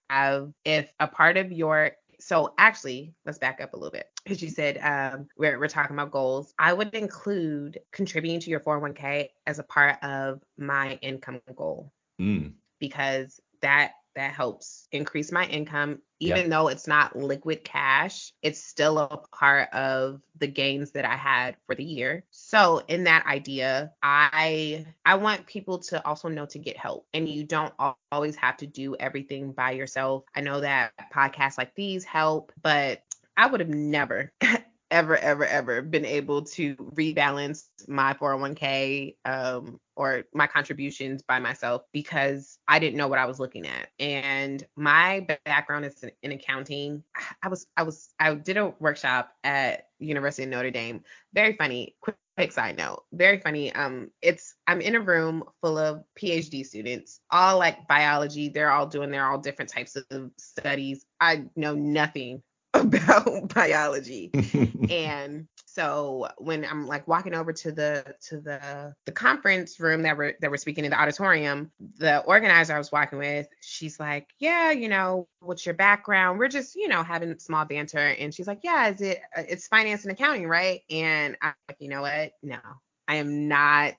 if 0.63 0.91
a 0.99 1.07
part 1.07 1.38
of 1.38 1.51
your 1.51 1.91
so 2.25 2.55
actually, 2.57 3.13
let's 3.23 3.38
back 3.38 3.61
up 3.61 3.73
a 3.73 3.77
little 3.77 3.91
bit 3.91 4.07
because 4.23 4.41
you 4.41 4.49
said 4.49 4.79
um, 4.79 5.27
we're, 5.38 5.59
we're 5.59 5.67
talking 5.67 5.95
about 5.95 6.09
goals. 6.09 6.55
I 6.57 6.73
would 6.73 6.91
include 6.95 7.77
contributing 7.91 8.39
to 8.39 8.49
your 8.49 8.61
401k 8.61 9.29
as 9.45 9.59
a 9.59 9.63
part 9.63 10.03
of 10.03 10.41
my 10.57 10.97
income 11.03 11.39
goal 11.55 11.93
mm. 12.19 12.51
because 12.79 13.39
that 13.61 13.91
that 14.15 14.34
helps 14.34 14.88
increase 14.91 15.32
my 15.32 15.45
income 15.45 15.99
even 16.19 16.49
though 16.49 16.69
it's 16.69 16.88
not 16.88 17.15
liquid 17.15 17.63
cash 17.63 18.32
it's 18.41 18.63
still 18.63 18.97
a 18.97 19.17
part 19.36 19.71
of 19.73 20.21
the 20.39 20.47
gains 20.47 20.91
that 20.91 21.06
i 21.06 21.15
had 21.15 21.56
for 21.65 21.75
the 21.75 21.84
year. 21.84 22.23
So 22.32 22.82
in 22.88 23.04
that 23.06 23.25
idea 23.25 23.91
i 24.01 24.86
i 25.06 25.15
want 25.15 25.45
people 25.45 25.80
to 25.80 26.06
also 26.06 26.30
know 26.30 26.45
to 26.47 26.60
get 26.60 26.78
help 26.78 27.08
and 27.13 27.28
you 27.28 27.43
don't 27.43 27.73
always 28.12 28.36
have 28.36 28.58
to 28.58 28.67
do 28.67 28.95
everything 28.95 29.51
by 29.51 29.71
yourself. 29.71 30.23
I 30.36 30.41
know 30.41 30.62
that 30.62 30.91
podcasts 31.13 31.58
like 31.58 31.75
these 31.75 32.04
help 32.04 32.51
but 32.62 33.01
I 33.38 33.47
would 33.47 33.60
have 33.60 33.69
never 33.69 34.32
ever, 34.91 35.17
ever, 35.17 35.45
ever 35.45 35.82
been 35.82 36.06
able 36.06 36.43
to 36.43 36.76
rebalance 36.76 37.65
my 37.88 38.13
401k 38.13 39.15
um, 39.26 39.80
or 39.95 40.24
my 40.34 40.48
contributions 40.48 41.21
by 41.24 41.39
myself 41.39 41.84
because 41.91 42.60
I 42.67 42.80
didn't 42.80 42.98
know 42.98 43.08
what 43.08 43.19
I 43.19 43.26
was 43.26 43.39
looking 43.39 43.67
at. 43.67 43.89
And 44.00 44.65
my 44.76 45.28
background 45.45 45.86
is 45.86 46.02
in, 46.04 46.12
in 46.24 46.32
accounting. 46.34 47.04
I 47.43 47.48
was, 47.48 47.67
I 47.78 47.84
was, 47.84 48.10
I 48.19 48.34
did 48.36 48.58
a 48.58 48.74
workshop 48.80 49.32
at 49.43 49.88
University 50.00 50.43
of 50.43 50.50
Notre 50.50 50.71
Dame. 50.71 51.04
Very 51.34 51.54
funny. 51.54 51.95
Quick 52.02 52.17
quick 52.38 52.52
side 52.52 52.76
note 52.78 53.04
very 53.13 53.39
funny 53.39 53.74
um 53.76 54.10
it's 54.21 54.56
i'm 54.67 54.82
in 54.82 54.95
a 54.95 55.00
room 55.00 55.41
full 55.62 55.78
of 55.78 56.04
phd 56.19 56.65
students 56.65 57.21
all 57.32 57.58
like 57.58 57.88
biology 57.88 58.50
they're 58.50 58.71
all 58.71 58.86
doing 58.86 59.10
they're 59.10 59.26
all 59.26 59.38
different 59.38 59.71
types 59.71 59.95
of 59.95 60.32
studies 60.38 61.06
i 61.21 61.45
know 61.56 61.74
nothing 61.74 62.43
about 62.81 63.49
biology. 63.53 64.31
and 64.89 65.47
so 65.65 66.29
when 66.38 66.63
I'm 66.63 66.88
like 66.88 67.07
walking 67.07 67.33
over 67.33 67.51
to 67.51 67.71
the 67.71 68.15
to 68.27 68.39
the 68.39 68.95
the 69.05 69.11
conference 69.11 69.79
room 69.79 70.03
that 70.03 70.17
we're 70.17 70.35
that 70.41 70.49
we're 70.49 70.57
speaking 70.57 70.85
in 70.85 70.91
the 70.91 70.99
auditorium, 70.99 71.71
the 71.97 72.19
organizer 72.19 72.73
I 72.73 72.77
was 72.77 72.91
walking 72.91 73.19
with, 73.19 73.47
she's 73.61 73.99
like, 73.99 74.29
"Yeah, 74.39 74.71
you 74.71 74.88
know, 74.89 75.27
what's 75.39 75.65
your 75.65 75.75
background? 75.75 76.39
We're 76.39 76.47
just, 76.47 76.75
you 76.75 76.88
know, 76.88 77.03
having 77.03 77.38
small 77.39 77.65
banter." 77.65 77.99
And 77.99 78.33
she's 78.33 78.47
like, 78.47 78.59
"Yeah, 78.63 78.89
is 78.89 79.01
it 79.01 79.19
uh, 79.35 79.43
it's 79.47 79.67
finance 79.67 80.03
and 80.03 80.11
accounting, 80.11 80.47
right?" 80.47 80.81
And 80.89 81.35
I'm 81.41 81.53
like, 81.67 81.77
"You 81.79 81.89
know 81.89 82.01
what? 82.01 82.31
No. 82.41 82.59
I 83.07 83.15
am 83.15 83.47
not 83.47 83.93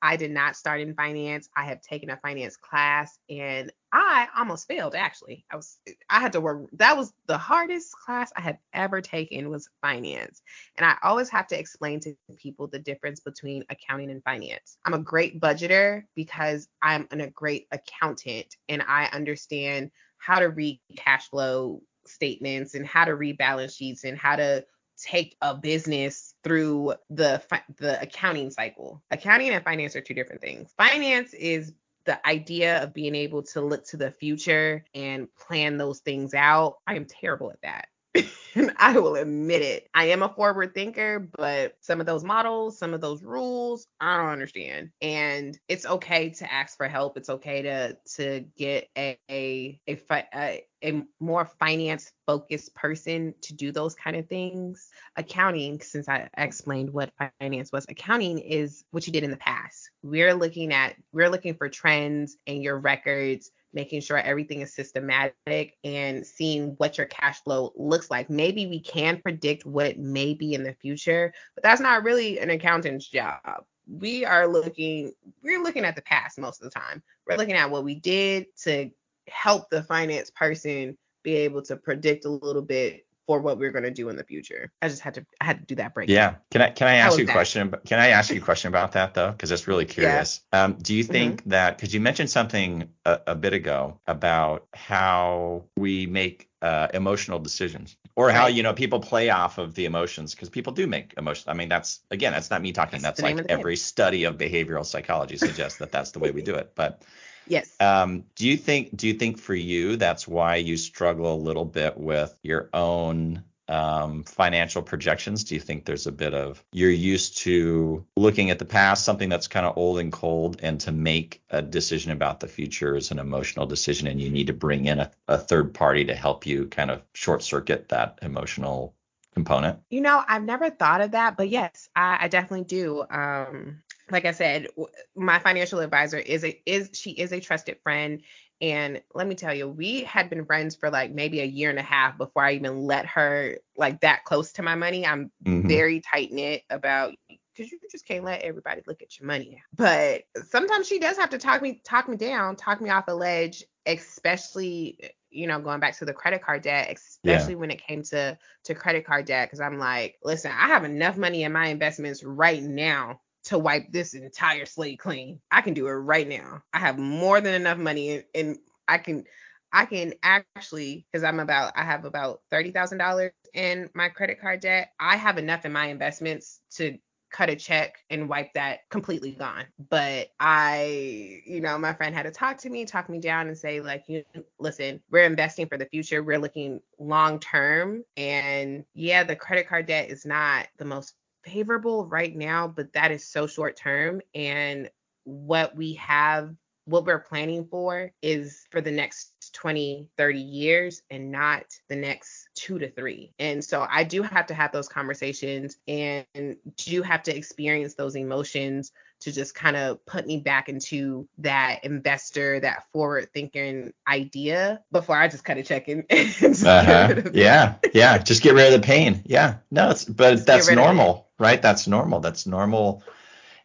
I 0.00 0.16
did 0.16 0.30
not 0.30 0.56
start 0.56 0.80
in 0.80 0.94
finance. 0.94 1.48
I 1.56 1.64
have 1.64 1.80
taken 1.80 2.10
a 2.10 2.16
finance 2.18 2.56
class 2.56 3.18
and 3.28 3.72
I 3.92 4.28
almost 4.36 4.68
failed 4.68 4.94
actually. 4.94 5.44
I 5.50 5.56
was 5.56 5.78
I 6.08 6.20
had 6.20 6.32
to 6.34 6.40
work 6.40 6.68
that 6.74 6.96
was 6.96 7.12
the 7.26 7.38
hardest 7.38 7.92
class 7.92 8.30
I 8.36 8.42
have 8.42 8.58
ever 8.72 9.00
taken 9.00 9.50
was 9.50 9.68
finance. 9.80 10.42
And 10.76 10.86
I 10.86 10.96
always 11.02 11.28
have 11.30 11.46
to 11.48 11.58
explain 11.58 12.00
to 12.00 12.14
people 12.36 12.68
the 12.68 12.78
difference 12.78 13.20
between 13.20 13.64
accounting 13.70 14.10
and 14.10 14.22
finance. 14.22 14.78
I'm 14.84 14.94
a 14.94 14.98
great 14.98 15.40
budgeter 15.40 16.04
because 16.14 16.68
I'm 16.82 17.08
an, 17.10 17.20
a 17.20 17.30
great 17.30 17.66
accountant 17.72 18.56
and 18.68 18.82
I 18.86 19.06
understand 19.06 19.90
how 20.18 20.38
to 20.38 20.46
read 20.46 20.80
cash 20.96 21.28
flow 21.28 21.82
statements 22.06 22.74
and 22.74 22.86
how 22.86 23.04
to 23.04 23.14
read 23.14 23.38
balance 23.38 23.74
sheets 23.74 24.04
and 24.04 24.18
how 24.18 24.36
to 24.36 24.64
take 25.02 25.36
a 25.42 25.54
business 25.54 26.34
through 26.42 26.94
the 27.10 27.42
the 27.78 28.00
accounting 28.00 28.50
cycle. 28.50 29.02
Accounting 29.10 29.50
and 29.50 29.64
finance 29.64 29.96
are 29.96 30.00
two 30.00 30.14
different 30.14 30.40
things. 30.40 30.72
Finance 30.76 31.34
is 31.34 31.72
the 32.04 32.26
idea 32.26 32.82
of 32.82 32.94
being 32.94 33.14
able 33.14 33.42
to 33.42 33.60
look 33.60 33.84
to 33.86 33.96
the 33.96 34.10
future 34.10 34.84
and 34.94 35.28
plan 35.36 35.76
those 35.76 36.00
things 36.00 36.32
out. 36.34 36.78
I 36.86 36.96
am 36.96 37.04
terrible 37.04 37.50
at 37.50 37.60
that. 37.62 37.88
I 38.78 38.98
will 38.98 39.16
admit 39.16 39.62
it. 39.62 39.88
I 39.94 40.06
am 40.06 40.22
a 40.22 40.28
forward 40.28 40.74
thinker, 40.74 41.28
but 41.36 41.76
some 41.80 42.00
of 42.00 42.06
those 42.06 42.24
models, 42.24 42.78
some 42.78 42.94
of 42.94 43.00
those 43.00 43.22
rules, 43.22 43.86
I 44.00 44.16
don't 44.16 44.30
understand. 44.30 44.90
And 45.00 45.58
it's 45.68 45.86
okay 45.86 46.30
to 46.30 46.52
ask 46.52 46.76
for 46.76 46.88
help. 46.88 47.16
It's 47.16 47.28
okay 47.28 47.62
to 47.62 47.96
to 48.16 48.44
get 48.56 48.88
a 48.96 49.18
a 49.30 49.80
a, 49.88 50.64
a, 50.84 51.02
more 51.20 51.44
finance 51.58 52.12
focused 52.26 52.74
person 52.74 53.34
to 53.42 53.54
do 53.54 53.72
those 53.72 53.94
kind 53.94 54.16
of 54.16 54.28
things. 54.28 54.90
Accounting, 55.16 55.80
since 55.80 56.08
I 56.08 56.28
explained 56.36 56.90
what 56.90 57.12
finance 57.40 57.70
was, 57.72 57.84
accounting 57.88 58.38
is 58.38 58.84
what 58.90 59.06
you 59.06 59.12
did 59.12 59.24
in 59.24 59.30
the 59.30 59.36
past. 59.36 59.90
We're 60.02 60.34
looking 60.34 60.72
at 60.72 60.96
we're 61.12 61.30
looking 61.30 61.54
for 61.54 61.68
trends 61.68 62.36
and 62.46 62.62
your 62.62 62.78
records 62.78 63.50
making 63.72 64.00
sure 64.00 64.18
everything 64.18 64.60
is 64.60 64.74
systematic 64.74 65.76
and 65.84 66.26
seeing 66.26 66.70
what 66.78 66.98
your 66.98 67.06
cash 67.06 67.42
flow 67.42 67.72
looks 67.76 68.10
like. 68.10 68.30
Maybe 68.30 68.66
we 68.66 68.80
can 68.80 69.20
predict 69.20 69.66
what 69.66 69.86
it 69.86 69.98
may 69.98 70.34
be 70.34 70.54
in 70.54 70.62
the 70.62 70.74
future, 70.74 71.32
but 71.54 71.62
that's 71.62 71.80
not 71.80 72.02
really 72.02 72.38
an 72.38 72.50
accountant's 72.50 73.06
job. 73.06 73.64
We 73.90 74.24
are 74.24 74.46
looking 74.46 75.12
we're 75.42 75.62
looking 75.62 75.84
at 75.84 75.96
the 75.96 76.02
past 76.02 76.38
most 76.38 76.62
of 76.62 76.70
the 76.70 76.78
time. 76.78 77.02
We're 77.26 77.36
looking 77.36 77.54
at 77.54 77.70
what 77.70 77.84
we 77.84 77.94
did 77.94 78.46
to 78.64 78.90
help 79.28 79.70
the 79.70 79.82
finance 79.82 80.30
person 80.30 80.96
be 81.22 81.34
able 81.34 81.62
to 81.62 81.76
predict 81.76 82.24
a 82.24 82.30
little 82.30 82.62
bit 82.62 83.06
for 83.28 83.40
what 83.40 83.58
we're 83.58 83.70
going 83.70 83.84
to 83.84 83.90
do 83.90 84.08
in 84.08 84.16
the 84.16 84.24
future. 84.24 84.72
I 84.80 84.88
just 84.88 85.02
had 85.02 85.14
to 85.14 85.26
I 85.38 85.44
had 85.44 85.58
to 85.58 85.64
do 85.66 85.74
that 85.74 85.92
break. 85.92 86.08
Yeah. 86.08 86.36
Can 86.50 86.62
I 86.62 86.70
can 86.70 86.88
I 86.88 86.94
ask 86.94 87.18
you 87.18 87.24
a 87.24 87.26
that? 87.26 87.32
question? 87.34 87.74
Can 87.84 88.00
I 88.00 88.08
ask 88.08 88.30
you 88.30 88.40
a 88.40 88.44
question 88.44 88.68
about 88.68 88.92
that 88.92 89.12
though? 89.12 89.30
Because 89.30 89.52
it's 89.52 89.68
really 89.68 89.84
curious. 89.84 90.40
Yeah. 90.50 90.64
Um, 90.64 90.78
do 90.80 90.94
you 90.94 91.04
think 91.04 91.42
mm-hmm. 91.42 91.50
that 91.50 91.76
because 91.76 91.92
you 91.92 92.00
mentioned 92.00 92.30
something 92.30 92.88
a, 93.04 93.20
a, 93.28 93.34
bit 93.34 93.52
ago 93.52 94.00
about 94.06 94.66
how 94.72 95.64
we 95.76 96.06
make 96.06 96.48
uh, 96.62 96.88
emotional 96.94 97.38
decisions 97.38 97.98
or 98.16 98.30
how 98.30 98.46
you 98.46 98.62
know 98.62 98.72
people 98.72 98.98
play 98.98 99.28
off 99.28 99.58
of 99.58 99.74
the 99.74 99.84
emotions 99.84 100.34
because 100.34 100.48
people 100.48 100.72
do 100.72 100.86
make 100.86 101.12
emotions. 101.18 101.48
I 101.48 101.52
mean 101.52 101.68
that's 101.68 102.00
again 102.10 102.32
that's 102.32 102.50
not 102.50 102.62
me 102.62 102.72
talking. 102.72 103.02
That's, 103.02 103.20
that's 103.20 103.36
like 103.36 103.46
every 103.50 103.76
study 103.76 104.24
of 104.24 104.38
behavioral 104.38 104.86
psychology 104.86 105.36
suggests 105.36 105.78
that 105.80 105.92
that's 105.92 106.12
the 106.12 106.18
way 106.18 106.30
we 106.30 106.40
do 106.40 106.54
it. 106.54 106.72
But 106.74 107.04
Yes. 107.48 107.74
Um, 107.80 108.24
do 108.34 108.46
you 108.46 108.56
think 108.56 108.96
do 108.96 109.08
you 109.08 109.14
think 109.14 109.38
for 109.38 109.54
you 109.54 109.96
that's 109.96 110.28
why 110.28 110.56
you 110.56 110.76
struggle 110.76 111.34
a 111.34 111.36
little 111.36 111.64
bit 111.64 111.96
with 111.96 112.36
your 112.42 112.68
own 112.72 113.44
um, 113.68 114.24
financial 114.24 114.82
projections? 114.82 115.44
Do 115.44 115.54
you 115.54 115.60
think 115.60 115.84
there's 115.84 116.06
a 116.06 116.12
bit 116.12 116.34
of 116.34 116.62
you're 116.72 116.90
used 116.90 117.38
to 117.38 118.04
looking 118.16 118.50
at 118.50 118.58
the 118.58 118.64
past, 118.64 119.04
something 119.04 119.28
that's 119.28 119.48
kind 119.48 119.66
of 119.66 119.76
old 119.76 119.98
and 119.98 120.12
cold, 120.12 120.58
and 120.62 120.80
to 120.80 120.92
make 120.92 121.42
a 121.50 121.62
decision 121.62 122.12
about 122.12 122.40
the 122.40 122.48
future 122.48 122.96
is 122.96 123.10
an 123.10 123.18
emotional 123.18 123.66
decision, 123.66 124.06
and 124.06 124.20
you 124.20 124.30
need 124.30 124.46
to 124.46 124.52
bring 124.52 124.86
in 124.86 125.00
a, 125.00 125.10
a 125.28 125.38
third 125.38 125.74
party 125.74 126.04
to 126.06 126.14
help 126.14 126.46
you 126.46 126.66
kind 126.66 126.90
of 126.90 127.02
short 127.12 127.42
circuit 127.42 127.88
that 127.88 128.18
emotional 128.22 128.94
component? 129.34 129.78
You 129.90 130.00
know, 130.00 130.22
I've 130.26 130.42
never 130.42 130.70
thought 130.70 131.00
of 131.00 131.12
that, 131.12 131.36
but 131.36 131.48
yes, 131.48 131.88
I, 131.94 132.18
I 132.22 132.28
definitely 132.28 132.64
do. 132.64 133.04
Um, 133.08 133.82
like 134.10 134.24
I 134.24 134.32
said, 134.32 134.68
my 135.16 135.38
financial 135.38 135.80
advisor 135.80 136.18
is 136.18 136.44
a 136.44 136.60
is 136.66 136.90
she 136.92 137.10
is 137.10 137.32
a 137.32 137.40
trusted 137.40 137.78
friend. 137.82 138.22
And 138.60 139.02
let 139.14 139.28
me 139.28 139.36
tell 139.36 139.54
you, 139.54 139.68
we 139.68 140.02
had 140.02 140.30
been 140.30 140.44
friends 140.44 140.74
for 140.74 140.90
like 140.90 141.12
maybe 141.12 141.40
a 141.40 141.44
year 141.44 141.70
and 141.70 141.78
a 141.78 141.82
half 141.82 142.18
before 142.18 142.42
I 142.42 142.54
even 142.54 142.82
let 142.82 143.06
her 143.06 143.58
like 143.76 144.00
that 144.00 144.24
close 144.24 144.52
to 144.54 144.62
my 144.62 144.74
money. 144.74 145.06
I'm 145.06 145.30
mm-hmm. 145.44 145.68
very 145.68 146.00
tight 146.00 146.32
knit 146.32 146.64
about 146.68 147.14
because 147.28 147.70
you 147.70 147.78
just 147.90 148.06
can't 148.06 148.24
let 148.24 148.42
everybody 148.42 148.82
look 148.86 149.02
at 149.02 149.18
your 149.18 149.26
money. 149.26 149.62
But 149.74 150.24
sometimes 150.48 150.88
she 150.88 150.98
does 150.98 151.18
have 151.18 151.30
to 151.30 151.38
talk 151.38 151.62
me 151.62 151.80
talk 151.84 152.08
me 152.08 152.16
down, 152.16 152.56
talk 152.56 152.80
me 152.80 152.90
off 152.90 153.04
a 153.08 153.14
ledge, 153.14 153.64
especially 153.86 154.98
you 155.30 155.46
know, 155.46 155.60
going 155.60 155.78
back 155.80 155.96
to 155.98 156.04
the 156.04 156.12
credit 156.12 156.42
card 156.42 156.62
debt, 156.62 156.90
especially 156.90 157.52
yeah. 157.52 157.58
when 157.58 157.70
it 157.70 157.86
came 157.86 158.02
to 158.02 158.38
to 158.64 158.74
credit 158.74 159.06
card 159.06 159.26
debt, 159.26 159.48
because 159.48 159.60
I'm 159.60 159.78
like, 159.78 160.18
listen, 160.24 160.50
I 160.50 160.68
have 160.68 160.84
enough 160.84 161.16
money 161.16 161.44
in 161.44 161.52
my 161.52 161.68
investments 161.68 162.24
right 162.24 162.62
now 162.62 163.20
to 163.48 163.58
wipe 163.58 163.90
this 163.90 164.12
entire 164.12 164.66
slate 164.66 164.98
clean. 164.98 165.40
I 165.50 165.62
can 165.62 165.72
do 165.72 165.86
it 165.88 165.92
right 165.92 166.28
now. 166.28 166.62
I 166.74 166.78
have 166.78 166.98
more 166.98 167.40
than 167.40 167.54
enough 167.54 167.78
money 167.78 168.22
and 168.34 168.58
I 168.86 168.98
can 168.98 169.24
I 169.72 169.86
can 169.86 170.12
actually 170.22 171.06
because 171.10 171.24
I'm 171.24 171.40
about 171.40 171.72
I 171.74 171.82
have 171.82 172.04
about 172.04 172.42
thirty 172.50 172.70
thousand 172.70 172.98
dollars 172.98 173.32
in 173.54 173.88
my 173.94 174.10
credit 174.10 174.38
card 174.38 174.60
debt. 174.60 174.92
I 175.00 175.16
have 175.16 175.38
enough 175.38 175.64
in 175.64 175.72
my 175.72 175.86
investments 175.86 176.60
to 176.72 176.98
cut 177.30 177.48
a 177.48 177.56
check 177.56 177.96
and 178.10 178.28
wipe 178.28 178.52
that 178.52 178.80
completely 178.90 179.32
gone. 179.32 179.64
But 179.90 180.28
I, 180.40 181.42
you 181.46 181.60
know, 181.60 181.78
my 181.78 181.92
friend 181.94 182.14
had 182.14 182.24
to 182.24 182.30
talk 182.30 182.58
to 182.58 182.70
me, 182.70 182.84
talk 182.84 183.08
me 183.08 183.18
down 183.18 183.48
and 183.48 183.56
say, 183.56 183.80
like, 183.80 184.04
you 184.08 184.24
listen, 184.58 185.00
we're 185.10 185.24
investing 185.24 185.66
for 185.66 185.76
the 185.76 185.86
future. 185.86 186.22
We're 186.22 186.38
looking 186.38 186.80
long 186.98 187.38
term. 187.38 188.04
And 188.16 188.84
yeah, 188.94 189.24
the 189.24 189.36
credit 189.36 189.68
card 189.68 189.86
debt 189.86 190.10
is 190.10 190.24
not 190.24 190.68
the 190.78 190.86
most 190.86 191.14
favorable 191.48 192.06
right 192.06 192.34
now, 192.34 192.68
but 192.68 192.92
that 192.92 193.10
is 193.10 193.24
so 193.24 193.46
short 193.46 193.76
term. 193.76 194.20
And 194.34 194.90
what 195.24 195.76
we 195.76 195.94
have 195.94 196.54
what 196.88 197.04
we're 197.04 197.18
planning 197.18 197.66
for 197.70 198.10
is 198.22 198.66
for 198.70 198.80
the 198.80 198.90
next 198.90 199.30
20, 199.52 200.08
30 200.16 200.38
years 200.38 201.02
and 201.10 201.30
not 201.30 201.64
the 201.88 201.96
next 201.96 202.48
two 202.54 202.78
to 202.78 202.90
three. 202.90 203.30
And 203.38 203.62
so 203.62 203.86
I 203.88 204.04
do 204.04 204.22
have 204.22 204.46
to 204.46 204.54
have 204.54 204.72
those 204.72 204.88
conversations 204.88 205.76
and 205.86 206.56
do 206.78 207.02
have 207.02 207.22
to 207.24 207.36
experience 207.36 207.94
those 207.94 208.16
emotions 208.16 208.90
to 209.20 209.32
just 209.32 209.54
kind 209.54 209.76
of 209.76 210.04
put 210.06 210.26
me 210.26 210.38
back 210.38 210.70
into 210.70 211.28
that 211.38 211.80
investor, 211.82 212.60
that 212.60 212.84
forward 212.92 213.28
thinking 213.34 213.92
idea 214.06 214.80
before 214.90 215.16
I 215.16 215.28
just 215.28 215.44
kind 215.44 215.58
of 215.58 215.66
check 215.66 215.88
in. 215.88 216.06
uh-huh. 216.10 217.22
Yeah. 217.34 217.74
Yeah. 217.92 218.16
Just 218.18 218.42
get 218.42 218.54
rid 218.54 218.72
of 218.72 218.80
the 218.80 218.86
pain. 218.86 219.22
Yeah. 219.26 219.56
No, 219.70 219.90
it's, 219.90 220.06
but 220.06 220.32
just 220.32 220.46
that's 220.46 220.70
normal, 220.70 221.27
right? 221.38 221.60
That's 221.60 221.86
normal. 221.86 222.20
That's 222.20 222.46
normal 222.46 223.02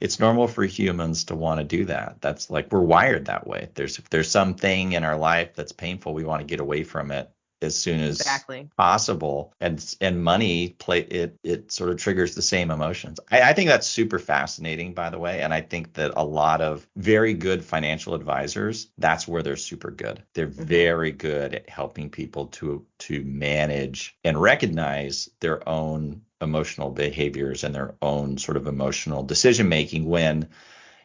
it's 0.03 0.19
normal 0.19 0.49
for 0.49 0.65
humans 0.65 1.23
to 1.25 1.35
want 1.35 1.61
to 1.61 1.63
do 1.63 1.85
that. 1.85 2.17
That's 2.19 2.49
like 2.49 2.69
we're 2.73 2.81
wired 2.81 3.25
that 3.25 3.47
way. 3.47 3.69
There's 3.73 3.97
if 3.97 4.09
there's 4.09 4.29
something 4.29 4.91
in 4.91 5.05
our 5.05 5.17
life 5.17 5.53
that's 5.55 5.71
painful, 5.71 6.13
we 6.13 6.25
want 6.25 6.41
to 6.41 6.45
get 6.45 6.59
away 6.59 6.83
from 6.83 7.09
it 7.09 7.31
as 7.61 7.77
soon 7.77 8.01
as 8.01 8.19
exactly. 8.19 8.69
possible. 8.75 9.53
And 9.61 9.95
and 10.01 10.21
money 10.21 10.75
play 10.77 10.99
it 10.99 11.39
it 11.41 11.71
sort 11.71 11.89
of 11.89 11.97
triggers 11.97 12.35
the 12.35 12.41
same 12.41 12.69
emotions. 12.69 13.21
I, 13.31 13.41
I 13.41 13.53
think 13.53 13.69
that's 13.69 13.87
super 13.87 14.19
fascinating, 14.19 14.93
by 14.93 15.09
the 15.09 15.19
way. 15.19 15.41
And 15.41 15.53
I 15.53 15.61
think 15.61 15.93
that 15.93 16.11
a 16.17 16.25
lot 16.25 16.59
of 16.59 16.85
very 16.97 17.33
good 17.33 17.63
financial 17.63 18.13
advisors, 18.13 18.89
that's 18.97 19.25
where 19.25 19.41
they're 19.41 19.55
super 19.55 19.89
good. 19.89 20.21
They're 20.33 20.47
mm-hmm. 20.47 20.63
very 20.63 21.11
good 21.13 21.55
at 21.55 21.69
helping 21.69 22.09
people 22.09 22.47
to 22.47 22.85
to 22.99 23.23
manage 23.23 24.17
and 24.25 24.41
recognize 24.41 25.29
their 25.39 25.67
own 25.67 26.23
emotional 26.43 26.89
behaviors 26.89 27.63
and 27.63 27.73
their 27.73 27.95
own 28.01 28.37
sort 28.37 28.57
of 28.57 28.67
emotional 28.67 29.23
decision 29.23 29.69
making 29.69 30.05
when 30.05 30.49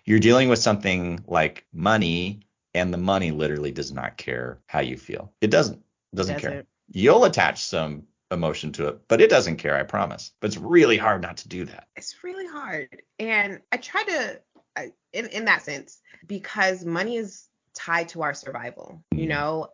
you're 0.05 0.19
dealing 0.19 0.49
with 0.49 0.59
something 0.59 1.25
like 1.27 1.67
money 1.73 2.41
and 2.75 2.93
the 2.93 2.99
money 2.99 3.31
literally 3.31 3.73
does 3.73 3.93
not 3.93 4.17
care 4.17 4.59
how 4.67 4.81
you 4.81 4.97
feel. 4.97 5.33
It 5.41 5.51
doesn't. 5.51 5.83
Doesn't, 6.15 6.37
doesn't. 6.37 6.51
care. 6.51 6.65
You'll 6.91 7.25
attach 7.25 7.65
some 7.65 8.05
emotion 8.31 8.73
to 8.73 8.89
it, 8.89 9.01
but 9.09 9.21
it 9.21 9.31
doesn't 9.31 9.57
care, 9.57 9.77
I 9.77 9.83
promise. 9.83 10.33
But 10.41 10.49
it's 10.49 10.57
really 10.57 10.97
hard 10.97 11.23
not 11.23 11.39
to 11.39 11.49
do 11.49 11.65
that. 11.67 11.89
It's 11.97 12.17
really 12.23 12.47
hard. 12.47 13.03
And 13.19 13.61
I 13.73 13.77
try 13.79 14.05
to 14.05 14.41
in 15.13 15.27
in 15.27 15.45
that 15.47 15.63
sense 15.63 16.01
because 16.27 16.85
money 16.85 17.17
is 17.17 17.49
tied 17.75 18.09
to 18.11 18.23
our 18.23 18.35
survival. 18.35 19.03
You 19.13 19.27
mm. 19.27 19.29
know, 19.29 19.69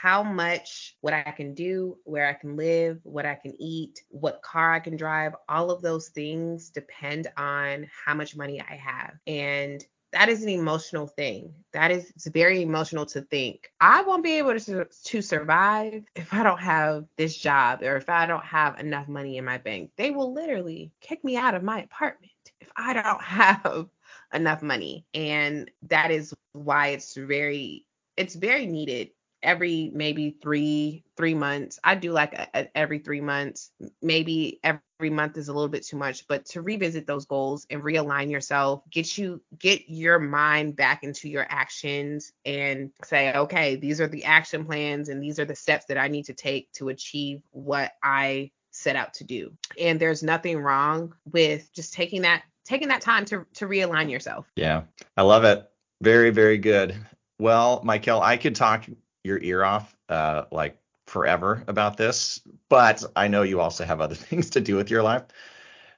how 0.00 0.22
much, 0.22 0.96
what 1.02 1.12
I 1.12 1.30
can 1.30 1.52
do, 1.52 1.98
where 2.04 2.26
I 2.26 2.32
can 2.32 2.56
live, 2.56 3.00
what 3.02 3.26
I 3.26 3.34
can 3.34 3.54
eat, 3.60 4.02
what 4.08 4.42
car 4.42 4.72
I 4.72 4.80
can 4.80 4.96
drive, 4.96 5.34
all 5.48 5.70
of 5.70 5.82
those 5.82 6.08
things 6.08 6.70
depend 6.70 7.26
on 7.36 7.86
how 8.06 8.14
much 8.14 8.34
money 8.34 8.60
I 8.62 8.76
have. 8.76 9.12
And 9.26 9.84
that 10.12 10.28
is 10.30 10.42
an 10.42 10.48
emotional 10.48 11.06
thing. 11.06 11.52
That 11.72 11.90
is 11.90 12.10
it's 12.16 12.26
very 12.28 12.62
emotional 12.62 13.04
to 13.06 13.20
think. 13.20 13.70
I 13.80 14.02
won't 14.02 14.24
be 14.24 14.38
able 14.38 14.58
to 14.58 14.86
to 14.86 15.22
survive 15.22 16.04
if 16.16 16.32
I 16.32 16.42
don't 16.42 16.60
have 16.60 17.04
this 17.16 17.36
job 17.36 17.82
or 17.82 17.96
if 17.96 18.08
I 18.08 18.26
don't 18.26 18.44
have 18.44 18.80
enough 18.80 19.06
money 19.06 19.36
in 19.36 19.44
my 19.44 19.58
bank. 19.58 19.90
They 19.96 20.10
will 20.10 20.32
literally 20.32 20.92
kick 21.00 21.22
me 21.22 21.36
out 21.36 21.54
of 21.54 21.62
my 21.62 21.82
apartment 21.82 22.32
if 22.60 22.70
I 22.74 22.94
don't 22.94 23.22
have 23.22 23.86
enough 24.32 24.62
money. 24.62 25.04
And 25.12 25.70
that 25.88 26.10
is 26.10 26.34
why 26.52 26.88
it's 26.88 27.14
very 27.14 27.84
it's 28.16 28.34
very 28.34 28.66
needed 28.66 29.10
every 29.42 29.90
maybe 29.94 30.36
three 30.42 31.04
three 31.16 31.34
months. 31.34 31.78
I 31.82 31.94
do 31.94 32.12
like 32.12 32.34
a, 32.34 32.48
a, 32.54 32.76
every 32.76 32.98
three 32.98 33.20
months. 33.20 33.70
Maybe 34.02 34.60
every 34.62 35.10
month 35.10 35.36
is 35.36 35.48
a 35.48 35.52
little 35.52 35.68
bit 35.68 35.86
too 35.86 35.96
much 35.96 36.28
but 36.28 36.44
to 36.44 36.60
revisit 36.60 37.06
those 37.06 37.24
goals 37.24 37.66
and 37.70 37.82
realign 37.82 38.30
yourself 38.30 38.82
get 38.90 39.16
you 39.16 39.40
get 39.58 39.88
your 39.88 40.18
mind 40.18 40.76
back 40.76 41.02
into 41.02 41.26
your 41.26 41.46
actions 41.48 42.32
and 42.44 42.90
say 43.02 43.32
okay 43.32 43.76
these 43.76 43.98
are 43.98 44.08
the 44.08 44.26
action 44.26 44.66
plans 44.66 45.08
and 45.08 45.22
these 45.22 45.38
are 45.38 45.46
the 45.46 45.56
steps 45.56 45.86
that 45.86 45.96
i 45.96 46.06
need 46.06 46.26
to 46.26 46.34
take 46.34 46.70
to 46.72 46.90
achieve 46.90 47.40
what 47.50 47.92
i 48.02 48.50
set 48.70 48.96
out 48.96 49.14
to 49.14 49.24
do. 49.24 49.52
And 49.78 50.00
there's 50.00 50.22
nothing 50.22 50.58
wrong 50.58 51.14
with 51.30 51.72
just 51.72 51.92
taking 51.92 52.22
that 52.22 52.42
taking 52.64 52.88
that 52.88 53.00
time 53.00 53.24
to 53.26 53.46
to 53.54 53.66
realign 53.66 54.10
yourself. 54.10 54.50
Yeah. 54.56 54.82
I 55.16 55.22
love 55.22 55.44
it. 55.44 55.68
Very 56.00 56.30
very 56.30 56.58
good. 56.58 56.96
Well, 57.38 57.82
Mykail, 57.84 58.20
I 58.20 58.36
could 58.36 58.54
talk 58.54 58.84
your 59.24 59.38
ear 59.42 59.64
off 59.64 59.96
uh, 60.08 60.44
like 60.50 60.78
forever 61.06 61.64
about 61.66 61.96
this, 61.96 62.40
but 62.68 63.04
I 63.16 63.28
know 63.28 63.42
you 63.42 63.60
also 63.60 63.84
have 63.84 64.00
other 64.00 64.14
things 64.30 64.50
to 64.50 64.60
do 64.60 64.76
with 64.76 64.90
your 64.90 65.02
life. 65.02 65.24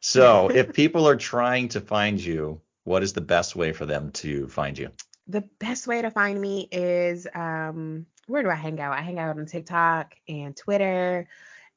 So 0.01 0.49
if 0.49 0.73
people 0.75 1.07
are 1.09 1.17
trying 1.17 1.69
to 1.69 1.81
find 1.81 2.21
you, 2.21 2.61
what 2.85 3.03
is 3.03 3.13
the 3.13 3.21
best 3.21 3.55
way 3.55 3.73
for 3.73 3.87
them 3.87 4.11
to 4.13 4.49
find 4.49 4.77
you? 4.77 4.91
The 5.29 5.43
best 5.61 5.87
way 5.87 6.03
to 6.03 6.11
find 6.11 6.41
me 6.41 6.69
is 6.73 7.29
um, 7.35 8.07
where 8.27 8.43
do 8.43 8.51
I 8.51 8.57
hang 8.57 8.81
out? 8.81 8.99
I 8.99 9.03
hang 9.03 9.19
out 9.19 9.39
on 9.39 9.47
TikTok 9.47 10.15
and 10.29 10.57
Twitter. 10.57 11.29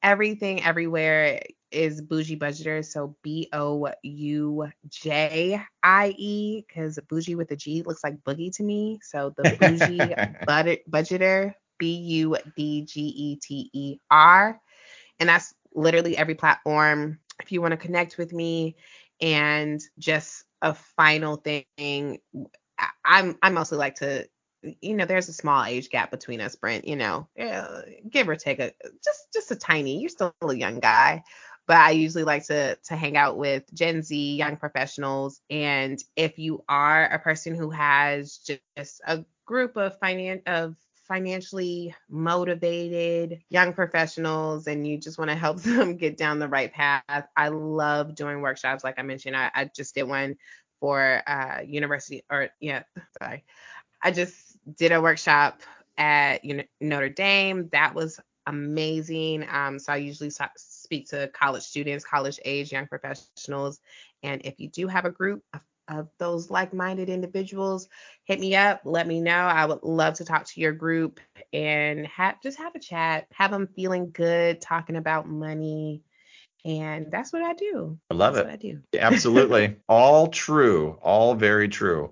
Everything 0.02 0.64
everywhere 0.64 1.42
is 1.76 2.02
boujie 2.02 2.40
budgeter. 2.40 2.84
So 2.84 3.16
B 3.22 3.50
O 3.54 3.90
U 4.04 4.68
J 4.90 5.62
I 5.84 6.16
E, 6.18 6.66
because 6.68 7.00
bougie 7.10 7.36
with 7.36 7.52
a 7.52 7.56
G 7.56 7.84
looks 7.84 8.04
like 8.04 8.24
boogie 8.24 8.56
to 8.56 8.64
me. 8.64 9.00
So 9.04 9.34
the 9.36 9.44
boujie 9.44 10.16
budgeter, 10.48 11.54
B 11.78 11.94
U 11.96 12.38
D 12.56 12.86
G 12.86 13.02
E 13.02 13.36
T 13.36 13.70
E 13.74 13.98
R. 14.10 14.60
And 15.20 15.30
that's 15.30 15.54
literally 15.74 16.18
every 16.18 16.36
platform. 16.36 17.20
If 17.42 17.52
you 17.52 17.62
want 17.62 17.72
to 17.72 17.78
connect 17.78 18.18
with 18.18 18.32
me, 18.32 18.78
and 19.22 19.82
just 20.00 20.44
a 20.62 20.74
final 20.74 21.38
thing, 21.38 22.20
I'm 23.06 23.38
I 23.42 23.50
mostly 23.50 23.78
like 23.78 23.96
to 23.96 24.28
you 24.82 24.96
know, 24.96 25.06
there's 25.06 25.30
a 25.30 25.34
small 25.34 25.64
age 25.64 25.90
gap 25.90 26.12
between 26.12 26.42
us, 26.42 26.56
Brent. 26.56 26.88
You 26.88 26.96
know, 26.96 27.28
give 28.10 28.28
or 28.28 28.36
take 28.36 28.60
a 28.60 28.72
just 29.04 29.32
just 29.34 29.52
a 29.52 29.56
tiny. 29.56 30.00
You're 30.00 30.10
still 30.10 30.34
a 30.42 30.54
young 30.54 30.80
guy, 30.80 31.24
but 31.68 31.78
I 31.78 31.92
usually 31.92 32.24
like 32.24 32.46
to 32.48 32.76
to 32.76 32.96
hang 32.96 33.18
out 33.18 33.38
with 33.38 33.64
Gen 33.74 34.02
Z 34.04 34.36
young 34.36 34.58
professionals. 34.58 35.42
And 35.50 36.04
if 36.16 36.38
you 36.40 36.64
are 36.70 37.06
a 37.06 37.20
person 37.20 37.56
who 37.56 37.70
has 37.72 38.38
just 38.40 39.02
a 39.08 39.26
group 39.46 39.78
of 39.78 40.00
finan- 40.00 40.48
of 40.48 40.76
financially 41.08 41.96
motivated 42.10 43.40
young 43.50 43.74
professionals 43.74 44.68
and 44.68 44.88
you 44.88 44.98
just 44.98 45.18
want 45.18 45.30
to 45.30 45.36
help 45.36 45.58
them 45.62 45.98
get 45.98 46.18
down 46.18 46.40
the 46.40 46.48
right 46.48 46.72
path, 46.74 47.28
I 47.36 47.50
love 47.50 48.16
doing 48.16 48.42
workshops. 48.42 48.84
Like 48.84 48.96
I 48.98 49.04
mentioned, 49.04 49.36
I, 49.36 49.52
I 49.54 49.66
just 49.76 49.96
did 49.96 50.04
one 50.04 50.36
for 50.80 51.22
uh, 51.28 51.62
university 51.66 52.24
or 52.30 52.50
yeah, 52.60 52.84
sorry. 53.22 53.44
I 54.02 54.12
just 54.12 54.58
did 54.78 54.92
a 54.92 55.02
workshop 55.02 55.62
at 55.98 56.44
you 56.46 56.56
know, 56.56 56.64
Notre 56.82 57.10
Dame. 57.10 57.70
That 57.72 57.96
was 57.96 58.20
amazing. 58.46 59.46
Um, 59.50 59.80
so 59.80 59.94
I 59.94 59.98
usually 59.98 60.30
speak 60.86 61.10
to 61.10 61.28
college 61.30 61.64
students, 61.64 62.06
college 62.06 62.40
age 62.46 62.72
young 62.72 62.88
professionals. 62.88 63.80
And 64.24 64.42
if 64.46 64.56
you 64.60 64.70
do 64.70 64.88
have 64.88 65.06
a 65.06 65.12
group 65.12 65.44
of, 65.54 65.62
of 65.88 66.10
those 66.18 66.50
like 66.50 66.74
minded 66.74 67.10
individuals, 67.10 67.90
hit 68.24 68.40
me 68.40 68.56
up, 68.56 68.82
let 68.86 69.08
me 69.08 69.22
know. 69.22 69.32
I 69.32 69.66
would 69.66 69.84
love 69.84 70.16
to 70.16 70.26
talk 70.26 70.46
to 70.46 70.62
your 70.62 70.72
group 70.72 71.20
and 71.52 72.08
have 72.08 72.42
just 72.42 72.58
have 72.58 72.76
a 72.76 72.80
chat, 72.80 73.28
have 73.34 73.52
them 73.52 73.68
feeling 73.76 74.12
good, 74.12 74.62
talking 74.62 74.96
about 74.96 75.28
money. 75.28 76.02
And 76.64 77.12
that's 77.12 77.32
what 77.32 77.44
I 77.44 77.54
do. 77.54 78.00
I 78.10 78.16
love 78.16 78.36
that's 78.36 78.48
it. 78.48 78.54
I 78.54 78.56
do. 78.56 78.80
Absolutely. 78.98 79.76
all 79.90 80.28
true. 80.28 80.98
All 81.02 81.36
very 81.36 81.70
true. 81.70 82.12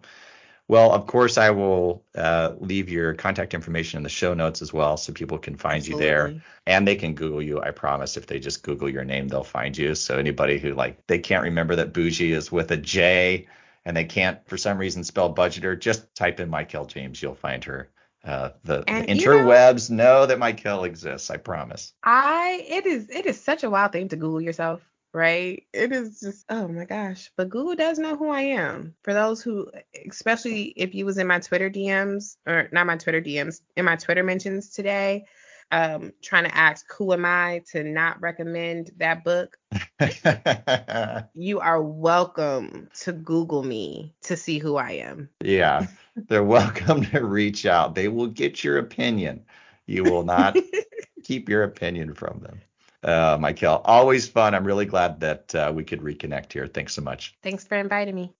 Well, 0.74 0.92
of 0.92 1.06
course, 1.06 1.38
I 1.38 1.52
will 1.52 2.04
uh, 2.16 2.54
leave 2.60 2.90
your 2.90 3.14
contact 3.14 3.54
information 3.54 3.98
in 3.98 4.04
the 4.04 4.10
show 4.10 4.34
notes 4.34 4.60
as 4.64 4.74
well, 4.74 4.98
so 4.98 5.14
people 5.14 5.38
can 5.38 5.56
find 5.56 5.78
Absolutely. 5.82 6.06
you 6.06 6.10
there, 6.10 6.42
and 6.66 6.88
they 6.88 6.96
can 6.96 7.14
Google 7.14 7.44
you. 7.44 7.62
I 7.62 7.70
promise, 7.70 8.18
if 8.18 8.26
they 8.26 8.40
just 8.40 8.64
Google 8.64 8.90
your 8.90 9.04
name, 9.06 9.28
they'll 9.28 9.44
find 9.44 9.78
you. 9.78 9.94
So 9.94 10.18
anybody 10.18 10.58
who 10.58 10.74
like 10.74 11.06
they 11.06 11.20
can't 11.20 11.44
remember 11.44 11.76
that 11.76 11.94
boujie 11.94 12.32
is 12.32 12.52
with 12.52 12.72
a 12.72 12.78
J, 12.78 13.48
and 13.86 13.96
they 13.96 14.06
can't 14.06 14.40
for 14.48 14.58
some 14.58 14.80
reason 14.80 15.04
spell 15.04 15.32
budgeter, 15.32 15.80
just 15.80 16.14
type 16.16 16.40
in 16.40 16.50
Mykail 16.50 16.88
James, 16.88 17.22
you'll 17.22 17.36
find 17.36 17.64
her 17.66 17.90
Uh, 18.24 18.50
the, 18.64 18.78
the 18.80 18.90
And, 18.90 19.22
you 19.22 19.28
know- 19.28 19.38
interwebs 19.46 19.90
know 19.92 20.26
that 20.26 20.40
Michael 20.40 20.86
exists. 20.86 21.30
I 21.30 21.38
promise. 21.38 21.94
I 22.04 22.66
it 22.68 22.86
is 22.88 23.10
it 23.10 23.26
is 23.28 23.40
such 23.40 23.64
a 23.64 23.70
wild 23.70 23.92
thing 23.92 24.08
to 24.10 24.16
Google 24.16 24.42
yourself, 24.42 24.82
right? 25.14 25.64
It 25.74 25.92
is 25.92 26.20
just 26.20 26.46
oh 26.50 26.68
my 26.68 26.86
gosh. 26.86 27.32
But 27.38 27.50
Google 27.50 27.76
does 27.76 28.00
know 28.00 28.16
who 28.18 28.30
I 28.30 28.42
am. 28.42 28.96
For 29.04 29.14
those 29.14 29.42
who 29.42 29.70
especially 30.10 30.74
if 30.76 30.94
you 30.96 31.06
was 31.06 31.18
in 31.18 31.28
my 31.28 31.40
Twitter 31.40 31.70
DMs 31.70 32.38
or 32.48 32.70
not 32.72 32.88
my 32.88 32.98
Twitter 32.98 33.22
DMs, 33.22 33.62
in 33.76 33.86
my 33.86 33.96
Twitter 33.96 34.24
mentions 34.24 34.70
today, 34.70 35.26
um, 35.72 36.14
trying 36.22 36.44
to 36.44 36.56
ask 36.56 36.86
who 36.94 37.14
am 37.14 37.26
I 37.26 37.64
to 37.72 37.84
not 37.84 38.22
recommend 38.22 38.92
that 38.98 39.24
book. 39.24 39.58
You 41.34 41.60
are 41.60 41.82
welcome 41.82 42.90
to 43.02 43.14
Google 43.14 43.64
me 43.64 44.14
to 44.24 44.38
see 44.38 44.60
who 44.60 44.76
I 44.76 44.92
am. 44.92 45.30
yeah, 45.42 45.88
they're 46.16 46.44
welcome 46.44 47.06
to 47.06 47.24
reach 47.24 47.66
out. 47.66 47.96
They 47.96 48.08
will 48.08 48.28
get 48.28 48.64
your 48.64 48.78
opinion. 48.78 49.46
You 49.86 50.04
will 50.04 50.24
not 50.24 50.58
keep 51.24 51.50
your 51.50 51.64
opinion 51.64 52.14
from 52.14 52.40
them. 52.42 52.62
Uh, 53.04 53.38
Mykail, 53.38 53.82
always 53.84 54.28
fun. 54.28 54.56
I'm 54.56 54.66
really 54.66 54.86
glad 54.86 55.20
that 55.22 55.54
uh, 55.56 55.72
we 55.76 55.84
could 55.84 56.02
reconnect 56.02 56.54
here. 56.54 56.68
Thanks 56.68 56.94
so 56.94 57.02
much. 57.02 57.36
Thanks 57.44 57.66
for 57.66 57.76
inviting 57.76 58.16
me. 58.16 58.34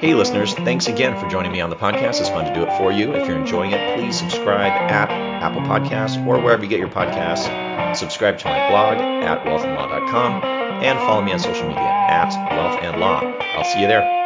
Hey, 0.00 0.14
listeners, 0.14 0.54
thanks 0.54 0.86
again 0.86 1.18
for 1.18 1.28
joining 1.28 1.50
me 1.50 1.60
on 1.60 1.70
the 1.70 1.76
podcast. 1.76 2.20
It's 2.20 2.28
fun 2.28 2.44
to 2.44 2.54
do 2.54 2.62
it 2.62 2.72
for 2.78 2.92
you. 2.92 3.14
If 3.14 3.26
you're 3.26 3.36
enjoying 3.36 3.72
it, 3.72 3.96
please 3.98 4.16
subscribe 4.16 4.70
at 4.70 5.10
Apple 5.10 5.62
Podcasts 5.62 6.24
or 6.24 6.40
wherever 6.40 6.62
you 6.62 6.68
get 6.68 6.78
your 6.78 6.88
podcasts. 6.88 7.96
Subscribe 7.96 8.38
to 8.38 8.44
my 8.46 8.68
blog 8.70 8.98
at 8.98 9.44
wealthandlaw.com 9.44 10.44
and 10.84 10.98
follow 11.00 11.22
me 11.22 11.32
on 11.32 11.40
social 11.40 11.66
media 11.66 11.82
at 11.82 12.28
wealth 12.56 12.80
and 12.80 13.00
law. 13.00 13.20
I'll 13.56 13.64
see 13.64 13.80
you 13.80 13.88
there. 13.88 14.17